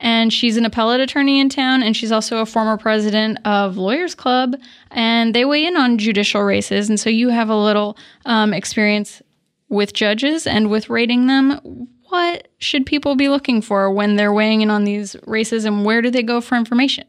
[0.00, 4.14] and she's an appellate attorney in town and she's also a former president of lawyers
[4.14, 4.56] club
[4.90, 9.22] and they weigh in on judicial races and so you have a little um, experience
[9.68, 14.62] with judges and with rating them what should people be looking for when they're weighing
[14.62, 17.04] in on these races and where do they go for information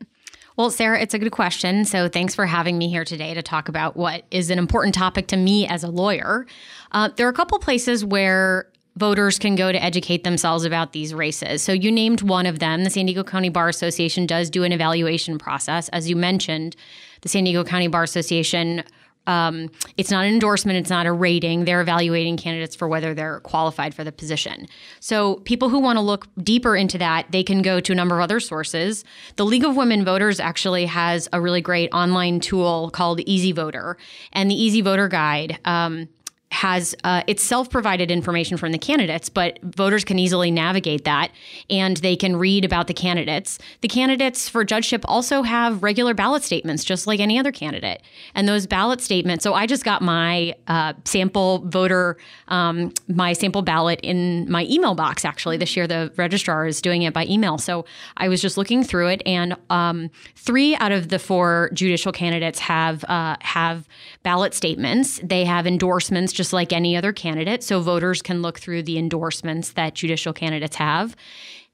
[0.58, 1.86] well, Sarah, it's a good question.
[1.86, 5.28] So thanks for having me here today to talk about what is an important topic
[5.28, 6.46] to me as a lawyer.
[6.92, 11.14] Uh, there are a couple places where voters can go to educate themselves about these
[11.14, 11.62] races.
[11.62, 12.84] So you named one of them.
[12.84, 15.90] The San Diego County Bar Association does do an evaluation process.
[15.90, 16.76] As you mentioned,
[17.22, 18.84] the San Diego County Bar Association
[19.28, 21.66] um, it's not an endorsement, it's not a rating.
[21.66, 24.68] They're evaluating candidates for whether they're qualified for the position.
[25.00, 28.16] So, people who want to look deeper into that, they can go to a number
[28.16, 29.04] of other sources.
[29.36, 33.96] The League of Women Voters actually has a really great online tool called Easy Voter.
[34.34, 36.10] And the Easy Voter Guide um,
[36.52, 41.32] has uh, it's self-provided information from the candidates, but voters can easily navigate that
[41.70, 43.58] and they can read about the candidates.
[43.80, 48.02] The candidates for judgeship also have regular ballot statements, just like any other candidate.
[48.36, 49.44] And those ballot statements.
[49.44, 52.18] So I just got my uh, sample voter,
[52.50, 55.24] um, my sample ballot in my email box.
[55.24, 57.58] Actually, this year the registrar is doing it by email.
[57.58, 57.86] So
[58.18, 62.60] I was just looking through it, and um, three out of the four judicial candidates
[62.60, 63.88] have uh, have
[64.24, 65.22] ballot statements.
[65.24, 67.62] They have endorsements just like any other candidate.
[67.62, 71.16] So voters can look through the endorsements that judicial candidates have.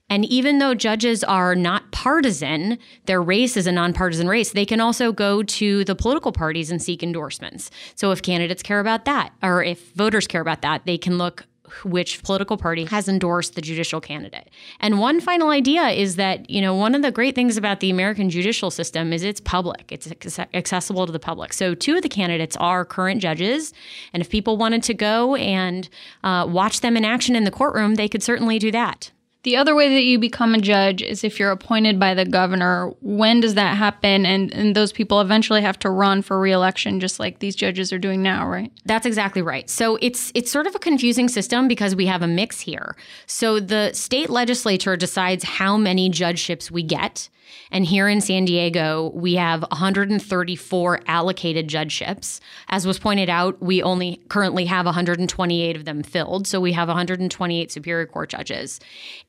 [0.09, 4.81] And even though judges are not partisan, their race is a nonpartisan race, they can
[4.81, 7.71] also go to the political parties and seek endorsements.
[7.95, 11.45] So if candidates care about that, or if voters care about that, they can look
[11.83, 14.49] which political party has endorsed the judicial candidate.
[14.79, 17.89] And one final idea is that, you know, one of the great things about the
[17.89, 20.11] American judicial system is it's public, it's
[20.53, 21.53] accessible to the public.
[21.53, 23.73] So two of the candidates are current judges.
[24.13, 25.89] And if people wanted to go and
[26.23, 29.11] uh, watch them in action in the courtroom, they could certainly do that.
[29.47, 32.89] The other way that you become a judge is if you're appointed by the governor.
[32.99, 34.25] When does that happen?
[34.25, 37.97] And, and those people eventually have to run for reelection, just like these judges are
[37.97, 38.73] doing now, right?
[38.83, 39.69] That's exactly right.
[39.69, 42.97] So it's it's sort of a confusing system because we have a mix here.
[43.25, 47.29] So the state legislature decides how many judgeships we get.
[47.71, 52.39] And here in San Diego, we have 134 allocated judgeships.
[52.69, 56.47] As was pointed out, we only currently have 128 of them filled.
[56.47, 58.79] So we have 128 Superior Court judges.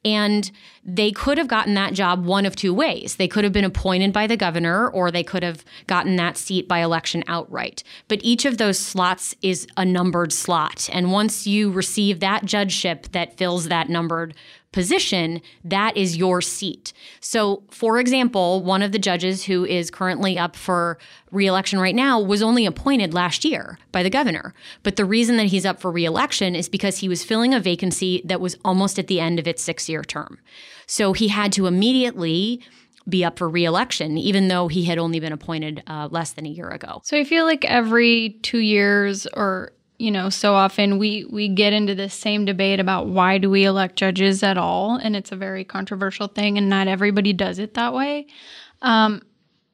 [0.05, 0.51] And
[0.85, 3.17] they could have gotten that job one of two ways.
[3.17, 6.69] They could have been appointed by the governor, or they could have gotten that seat
[6.69, 7.83] by election outright.
[8.09, 10.89] But each of those slots is a numbered slot.
[10.93, 14.35] And once you receive that judgeship that fills that numbered
[14.73, 16.93] position, that is your seat.
[17.21, 20.99] So, for example, one of the judges who is currently up for
[21.31, 24.55] reelection right now was only appointed last year by the governor.
[24.83, 28.23] But the reason that he's up for reelection is because he was filling a vacancy
[28.25, 30.39] that was almost at the end of its six year term.
[30.87, 32.63] So, he had to immediately
[33.09, 36.51] be up for reelection, even though he had only been appointed uh, less than a
[36.51, 37.01] year ago.
[37.05, 41.73] So I feel like every two years or you know so often we we get
[41.73, 44.97] into this same debate about why do we elect judges at all?
[44.97, 48.27] And it's a very controversial thing and not everybody does it that way.
[48.83, 49.23] Um,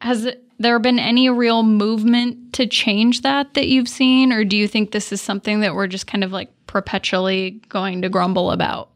[0.00, 4.32] has there been any real movement to change that that you've seen?
[4.32, 8.02] Or do you think this is something that we're just kind of like perpetually going
[8.02, 8.90] to grumble about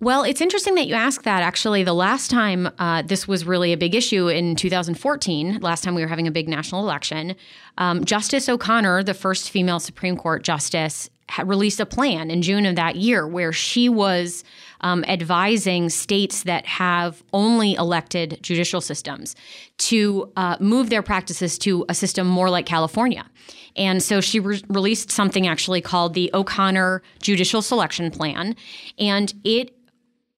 [0.00, 1.42] well, it's interesting that you ask that.
[1.42, 5.94] Actually, the last time uh, this was really a big issue in 2014, last time
[5.94, 7.36] we were having a big national election,
[7.76, 11.10] um, Justice O'Connor, the first female Supreme Court justice,
[11.44, 14.42] released a plan in June of that year where she was
[14.80, 19.36] um, advising states that have only elected judicial systems
[19.78, 23.24] to uh, move their practices to a system more like California.
[23.76, 28.56] And so she re- released something actually called the O'Connor Judicial Selection Plan.
[28.98, 29.74] And it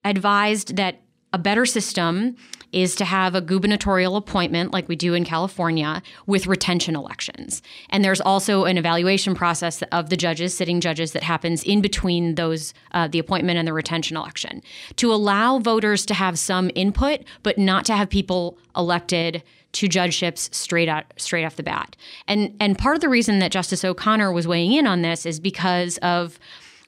[0.05, 1.01] advised that
[1.33, 2.37] a better system
[2.73, 7.63] is to have a gubernatorial appointment like we do in California with retention elections.
[7.91, 12.35] And there's also an evaluation process of the judges, sitting judges, that happens in between
[12.37, 14.63] those, uh, the appointment and the retention election
[14.97, 20.51] to allow voters to have some input, but not to have people elected to judgeships
[20.53, 21.97] straight out straight off the bat.
[22.29, 25.41] And and part of the reason that Justice O'Connor was weighing in on this is
[25.41, 26.39] because of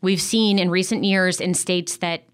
[0.02, 2.24] we've seen in recent years in states that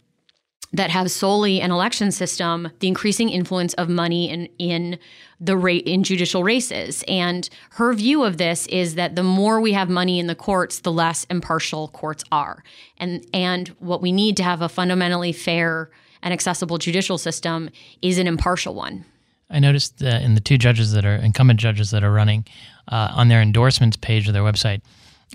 [0.72, 4.98] that have solely an election system, the increasing influence of money in in
[5.40, 7.02] the rate in judicial races.
[7.08, 10.80] And her view of this is that the more we have money in the courts,
[10.80, 12.62] the less impartial courts are.
[12.98, 15.90] And and what we need to have a fundamentally fair
[16.22, 17.70] and accessible judicial system
[18.02, 19.04] is an impartial one.
[19.52, 22.44] I noticed that in the two judges that are incumbent judges that are running
[22.86, 24.82] uh, on their endorsements page of their website,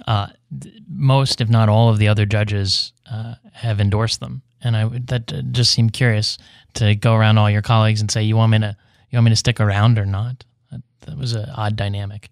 [0.08, 0.28] uh,
[0.88, 5.52] most, if not all, of the other judges uh, have endorsed them and I that
[5.52, 6.38] just seemed curious
[6.74, 8.76] to go around all your colleagues and say, "You want me to
[9.10, 12.30] you want me to stick around or not?" That, that was an odd dynamic.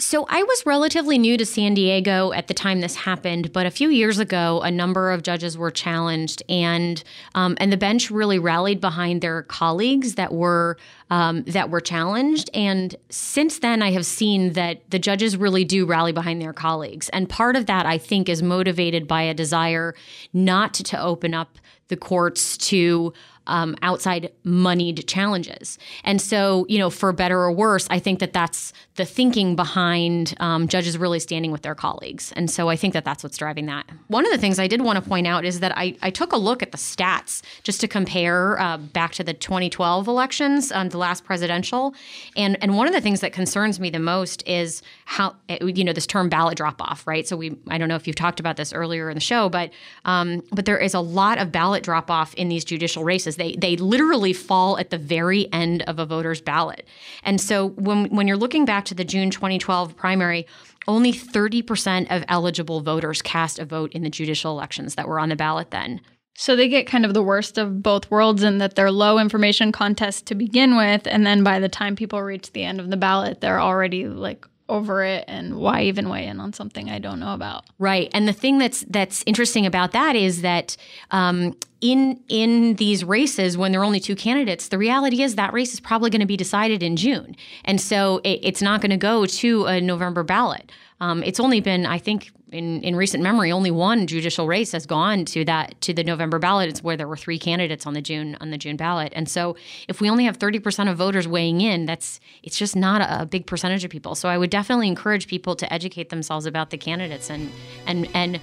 [0.00, 3.70] So I was relatively new to San Diego at the time this happened, but a
[3.70, 7.02] few years ago, a number of judges were challenged, and
[7.34, 10.76] um, and the bench really rallied behind their colleagues that were
[11.10, 12.48] um, that were challenged.
[12.54, 17.08] And since then, I have seen that the judges really do rally behind their colleagues,
[17.08, 19.96] and part of that I think is motivated by a desire
[20.32, 21.58] not to open up
[21.88, 23.12] the courts to
[23.48, 25.78] um, outside moneyed challenges.
[26.04, 30.34] And so, you know, for better or worse, I think that that's the thinking behind
[30.40, 32.32] um, judges really standing with their colleagues.
[32.36, 33.88] And so I think that that's what's driving that.
[34.08, 36.32] One of the things I did want to point out is that I, I took
[36.32, 40.90] a look at the stats just to compare uh, back to the 2012 elections, um,
[40.90, 41.94] the last presidential.
[42.36, 45.92] And, and one of the things that concerns me the most is how, you know,
[45.92, 47.26] this term ballot drop off, right?
[47.26, 49.70] So we, I don't know if you've talked about this earlier in the show, but,
[50.04, 53.36] um, but there is a lot of ballot drop off in these judicial races.
[53.38, 56.86] They they literally fall at the very end of a voter's ballot.
[57.22, 60.46] And so when when you're looking back to the June 2012 primary,
[60.86, 65.28] only 30% of eligible voters cast a vote in the judicial elections that were on
[65.28, 66.00] the ballot then.
[66.34, 69.72] So they get kind of the worst of both worlds in that they're low information
[69.72, 72.96] contests to begin with, and then by the time people reach the end of the
[72.96, 77.20] ballot, they're already like over it and why even weigh in on something I don't
[77.20, 77.64] know about.
[77.78, 78.10] Right.
[78.12, 80.76] And the thing that's that's interesting about that is that
[81.10, 85.52] um, in in these races when there are only two candidates, the reality is that
[85.52, 88.90] race is probably going to be decided in June, and so it, it's not going
[88.90, 90.70] to go to a November ballot.
[91.00, 94.86] Um, it's only been, I think, in, in recent memory, only one judicial race has
[94.86, 96.68] gone to that to the November ballot.
[96.68, 99.12] It's where there were three candidates on the June on the June ballot.
[99.14, 102.74] And so, if we only have thirty percent of voters weighing in, that's it's just
[102.74, 104.14] not a, a big percentage of people.
[104.14, 107.50] So, I would definitely encourage people to educate themselves about the candidates and
[107.86, 108.40] and and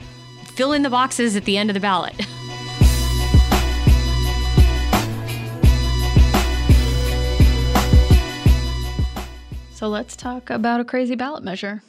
[0.56, 2.16] fill in the boxes at the end of the ballot.
[9.76, 11.84] So let's talk about a crazy ballot measure.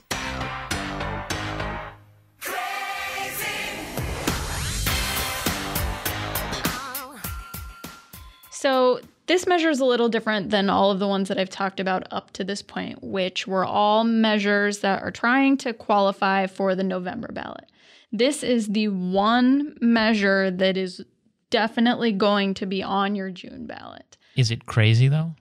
[8.67, 11.79] So this measure is a little different than all of the ones that I've talked
[11.79, 16.75] about up to this point, which were all measures that are trying to qualify for
[16.75, 17.71] the November ballot.
[18.11, 21.05] This is the one measure that is
[21.49, 24.17] definitely going to be on your June ballot.
[24.35, 25.37] Is it crazy though?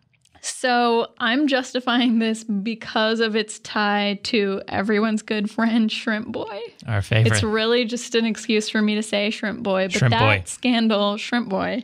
[0.45, 6.59] So I'm justifying this because of its tie to everyone's good friend Shrimp Boy.
[6.87, 7.33] Our favorite.
[7.33, 10.43] It's really just an excuse for me to say Shrimp Boy, but Shrimp that Boy.
[10.45, 11.83] scandal, Shrimp Boy,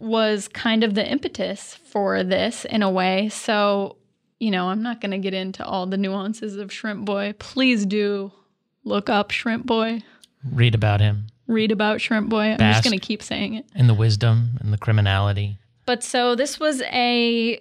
[0.00, 3.28] was kind of the impetus for this in a way.
[3.28, 3.96] So,
[4.40, 7.34] you know, I'm not going to get into all the nuances of Shrimp Boy.
[7.38, 8.32] Please do
[8.82, 10.02] look up Shrimp Boy,
[10.50, 12.52] Read about him read about Shrimp Boy.
[12.52, 13.66] I'm just going to keep saying it.
[13.74, 15.58] and the wisdom and the criminality.
[15.84, 17.60] But so this was a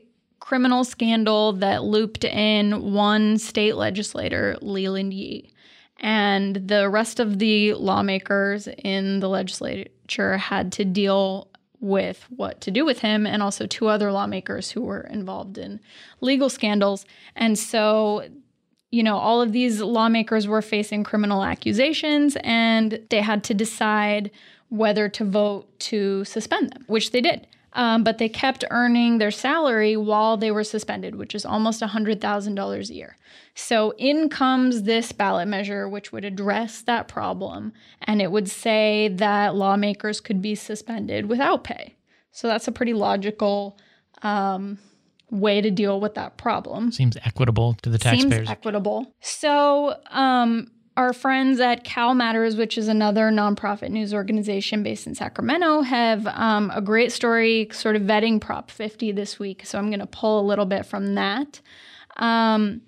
[0.49, 5.53] criminal scandal that looped in one state legislator, Leland Yee.
[5.99, 11.49] And the rest of the lawmakers in the legislature had to deal
[11.81, 15.79] with what to do with him, and also two other lawmakers who were involved in
[16.19, 17.05] legal scandals.
[17.35, 18.27] And so,
[18.89, 24.31] you know, all of these lawmakers were facing criminal accusations, and they had to decide
[24.69, 27.45] whether to vote to suspend them, which they did.
[27.73, 32.89] Um, but they kept earning their salary while they were suspended, which is almost $100,000
[32.89, 33.17] a year.
[33.53, 39.09] So in comes this ballot measure, which would address that problem, and it would say
[39.09, 41.95] that lawmakers could be suspended without pay.
[42.31, 43.77] So that's a pretty logical
[44.21, 44.79] um,
[45.29, 46.91] way to deal with that problem.
[46.91, 48.33] Seems equitable to the taxpayers.
[48.33, 49.13] Seems equitable.
[49.21, 55.81] So, um, our friends at CalMatters, which is another nonprofit news organization based in Sacramento,
[55.81, 59.65] have um, a great story sort of vetting Prop 50 this week.
[59.65, 61.61] So I'm going to pull a little bit from that.
[62.17, 62.81] Um,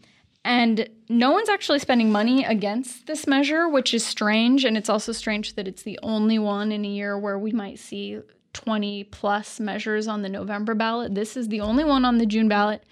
[0.44, 4.66] and no one's actually spending money against this measure, which is strange.
[4.66, 7.80] And it's also strange that it's the only one in a year where we might
[7.80, 8.20] see
[8.54, 11.16] 20 plus measures on the November ballot.
[11.16, 12.84] This is the only one on the June ballot.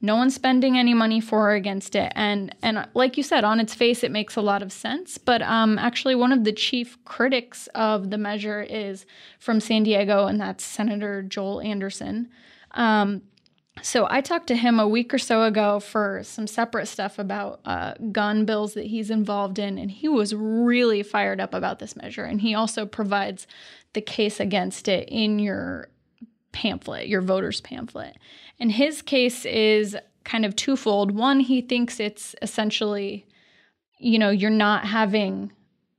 [0.00, 2.12] No one's spending any money for or against it.
[2.14, 5.16] And and like you said, on its face, it makes a lot of sense.
[5.16, 9.06] But um, actually, one of the chief critics of the measure is
[9.38, 12.28] from San Diego, and that's Senator Joel Anderson.
[12.72, 13.22] Um,
[13.82, 17.60] so I talked to him a week or so ago for some separate stuff about
[17.64, 21.94] uh, gun bills that he's involved in, and he was really fired up about this
[21.94, 22.24] measure.
[22.24, 23.46] And he also provides
[23.96, 25.88] the case against it in your
[26.52, 28.16] pamphlet, your voter's pamphlet.
[28.60, 31.12] And his case is kind of twofold.
[31.12, 33.26] One, he thinks it's essentially,
[33.98, 35.50] you know, you're not having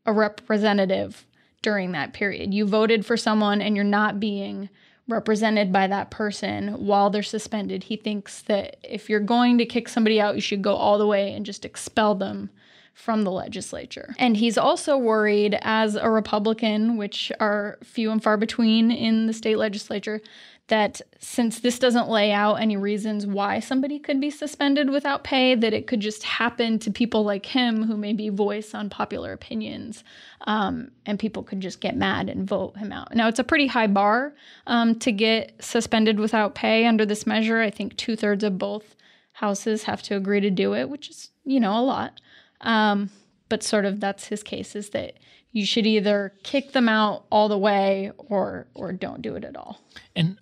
[0.06, 1.26] a representative
[1.64, 2.54] during that period.
[2.54, 4.70] You voted for someone and you're not being
[5.08, 7.86] represented by that person while they're suspended.
[7.86, 11.08] He thinks that if you're going to kick somebody out, you should go all the
[11.08, 12.52] way and just expel them
[12.98, 14.16] from the legislature.
[14.18, 19.34] And he's also worried, as a Republican, which are few and far between in the
[19.34, 20.20] state legislature,
[20.68, 25.54] that since this doesn't lay out any reasons why somebody could be suspended without pay,
[25.54, 30.04] that it could just happen to people like him who maybe voice unpopular opinions,
[30.48, 33.14] um, and people could just get mad and vote him out.
[33.16, 34.34] Now, it's a pretty high bar
[34.66, 37.62] um, to get suspended without pay under this measure.
[37.62, 38.96] I think two thirds of both
[39.34, 42.20] houses have to agree to do it, which is, you know, a lot.
[42.62, 43.10] Um,
[43.50, 45.14] but sort of that's his case is that
[45.52, 49.56] you should either kick them out all the way or or don't do it at
[49.56, 49.80] all.
[50.16, 50.40] And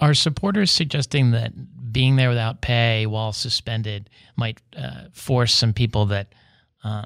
[0.00, 1.52] are supporters suggesting that
[1.92, 6.34] being there without pay while suspended might uh, force some people that
[6.84, 7.04] uh,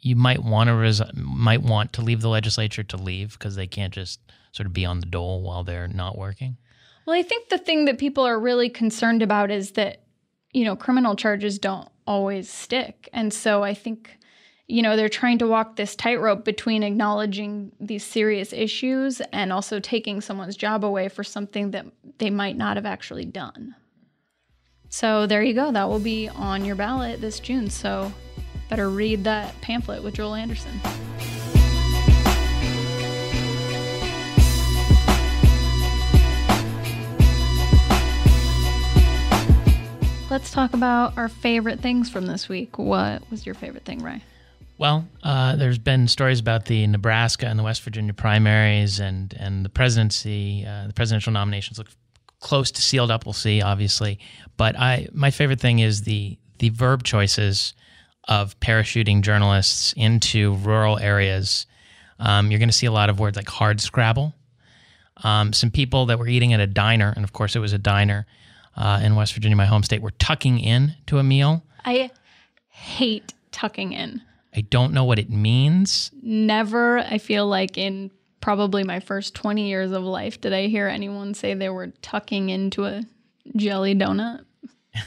[0.00, 3.66] you might want to res- might want to leave the legislature to leave because they
[3.66, 4.20] can't just
[4.52, 6.56] sort of be on the dole while they're not working?
[7.06, 10.02] Well, I think the thing that people are really concerned about is that
[10.52, 14.18] you know criminal charges don't always stick, and so I think
[14.70, 19.80] you know, they're trying to walk this tightrope between acknowledging these serious issues and also
[19.80, 21.86] taking someone's job away for something that
[22.18, 23.74] they might not have actually done.
[24.88, 25.72] So there you go.
[25.72, 27.68] That will be on your ballot this June.
[27.68, 28.12] So
[28.68, 30.80] better read that pamphlet with Joel Anderson.
[40.30, 42.78] Let's talk about our favorite things from this week.
[42.78, 44.22] What was your favorite thing, Ry?
[44.78, 49.64] Well, uh, there's been stories about the Nebraska and the West Virginia primaries and and
[49.64, 51.88] the presidency, uh, the presidential nominations look
[52.38, 53.26] close to sealed up.
[53.26, 54.20] We'll see, obviously.
[54.56, 57.74] But I, my favorite thing is the the verb choices
[58.28, 61.66] of parachuting journalists into rural areas.
[62.20, 64.32] Um, you're going to see a lot of words like hard scrabble.
[65.24, 67.78] Um, some people that were eating at a diner, and of course it was a
[67.78, 68.26] diner
[68.80, 71.62] uh, in West Virginia, my home state, were tucking in to a meal.
[71.84, 72.10] I
[72.68, 74.22] hate tucking in.
[74.56, 76.10] I don't know what it means.
[76.22, 78.10] Never, I feel like in
[78.40, 82.48] probably my first 20 years of life, did I hear anyone say they were tucking
[82.48, 83.02] into a
[83.54, 84.44] jelly donut.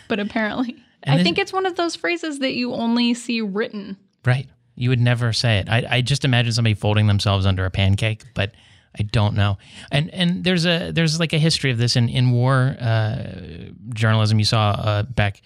[0.07, 3.97] But apparently, I think it's one of those phrases that you only see written.
[4.23, 4.47] Right.
[4.75, 5.69] You would never say it.
[5.69, 8.51] I, I just imagine somebody folding themselves under a pancake, but
[8.97, 9.57] I don't know.
[9.91, 14.39] And and there's a there's like a history of this in in war uh, journalism.
[14.39, 15.41] You saw uh, back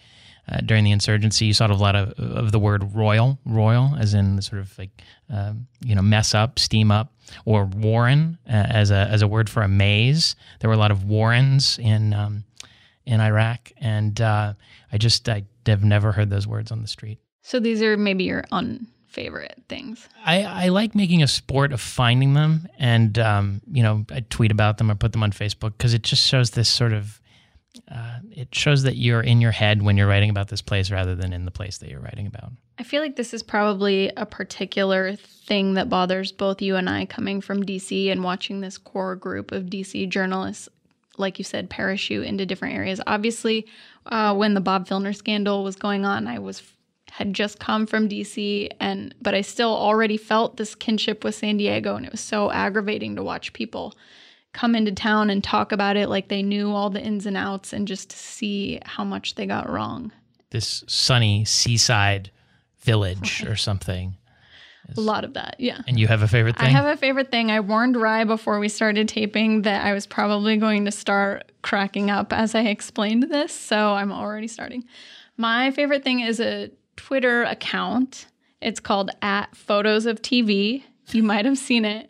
[0.49, 1.45] uh, during the insurgency.
[1.45, 5.01] You saw a lot of, of the word royal, royal, as in sort of like
[5.29, 7.13] um, you know mess up, steam up,
[7.45, 10.35] or warren uh, as a as a word for a maze.
[10.59, 12.43] There were a lot of warrens in um,
[13.05, 14.53] in Iraq, and uh,
[14.91, 17.19] I just I have never heard those words on the street.
[17.41, 18.43] So these are maybe your
[19.17, 20.07] unfavorite things.
[20.25, 24.51] I, I like making a sport of finding them, and um, you know I tweet
[24.51, 27.19] about them or put them on Facebook because it just shows this sort of
[27.91, 31.15] uh, it shows that you're in your head when you're writing about this place rather
[31.15, 32.51] than in the place that you're writing about.
[32.79, 37.05] I feel like this is probably a particular thing that bothers both you and I
[37.05, 40.69] coming from DC and watching this core group of DC journalists,
[41.17, 43.01] like you said, parachute into different areas.
[43.07, 43.65] Obviously,
[44.05, 46.61] uh, when the Bob Filner scandal was going on, I was
[47.17, 51.57] had just come from DC and but I still already felt this kinship with San
[51.57, 53.95] Diego and it was so aggravating to watch people
[54.53, 57.73] come into town and talk about it like they knew all the ins and outs
[57.73, 60.11] and just to see how much they got wrong.
[60.51, 62.29] This sunny seaside
[62.81, 64.15] village or something.
[64.95, 65.81] A lot of that, yeah.
[65.87, 66.67] And you have a favorite thing?
[66.67, 67.49] I have a favorite thing.
[67.49, 72.11] I warned Ry before we started taping that I was probably going to start cracking
[72.11, 74.85] up as I explained this, so I'm already starting.
[75.35, 78.27] My favorite thing is a Twitter account.
[78.61, 80.83] It's called at Photos of TV.
[81.11, 82.09] You might have seen it.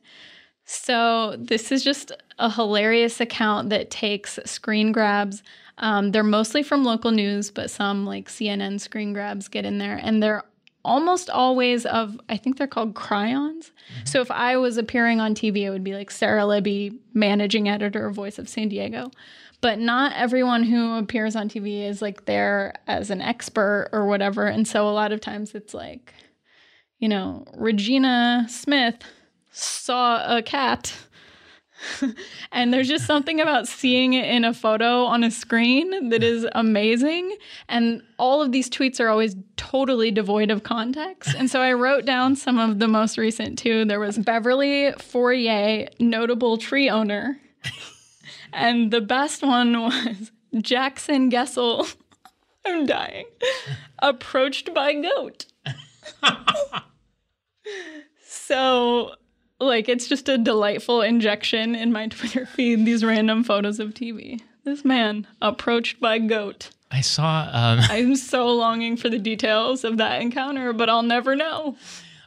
[0.66, 5.44] So this is just a hilarious account that takes screen grabs.
[5.78, 10.00] Um, they're mostly from local news, but some like CNN screen grabs get in there,
[10.02, 10.44] and they're
[10.84, 13.72] almost always of I think they're called chyrons.
[13.72, 14.06] Mm-hmm.
[14.06, 18.10] So if I was appearing on TV, it would be like Sara Libby, managing editor,
[18.10, 19.12] voice of San Diego.
[19.60, 24.46] But not everyone who appears on TV is like there as an expert or whatever.
[24.46, 26.14] And so a lot of times it's like,
[27.00, 28.98] you know, Regina Smith
[29.52, 30.94] saw a cat
[32.52, 36.48] and there's just something about seeing it in a photo on a screen that is
[36.54, 37.36] amazing.
[37.70, 41.36] And all of these tweets are always totally devoid of context.
[41.38, 43.86] And so I wrote down some of the most recent too.
[43.86, 47.40] There was Beverly Fourier, notable tree owner.
[48.58, 50.32] And the best one was
[50.62, 51.88] Jackson Gessel.
[52.66, 53.26] I'm dying.
[54.00, 55.46] Approached by goat.
[58.26, 59.12] so
[59.60, 62.86] like it's just a delightful injection in my Twitter feed.
[62.86, 64.42] These random photos of TV.
[64.64, 66.72] This man approached by goat.
[66.92, 67.50] I saw.
[67.52, 71.78] Um, I'm so longing for the details of that encounter, but I'll never know.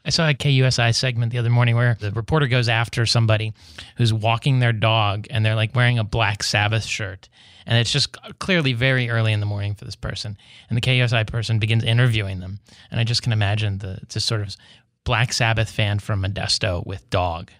[0.04, 3.52] I saw a KUSI segment the other morning where the reporter goes after somebody
[3.96, 7.28] who's walking their dog and they're like wearing a Black Sabbath shirt.
[7.66, 10.38] And it's just clearly very early in the morning for this person.
[10.68, 12.60] And the KUSI person begins interviewing them.
[12.90, 14.56] And I just can imagine the just sort of
[15.04, 17.50] Black Sabbath fan from Modesto with dog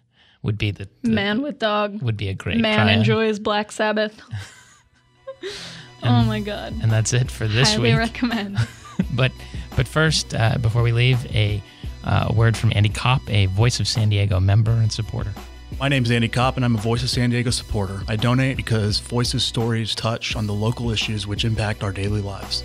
[0.43, 2.01] would be the, the Man with dog.
[2.03, 4.19] would be a great Man enjoys Black Sabbath.
[6.03, 6.75] oh my god.
[6.83, 7.99] And that's it for this Highly week.
[7.99, 8.59] recommend.
[9.15, 9.33] but
[9.77, 11.63] but first, uh, before we leave, a
[12.05, 15.33] uh, word from Andy Kopp, a Voice of San Diego member and supporter.
[15.79, 18.03] My name is Andy Kopp, and I'm a Voice of San Diego supporter.
[18.09, 22.63] I donate because Voices stories touch on the local issues which impact our daily lives.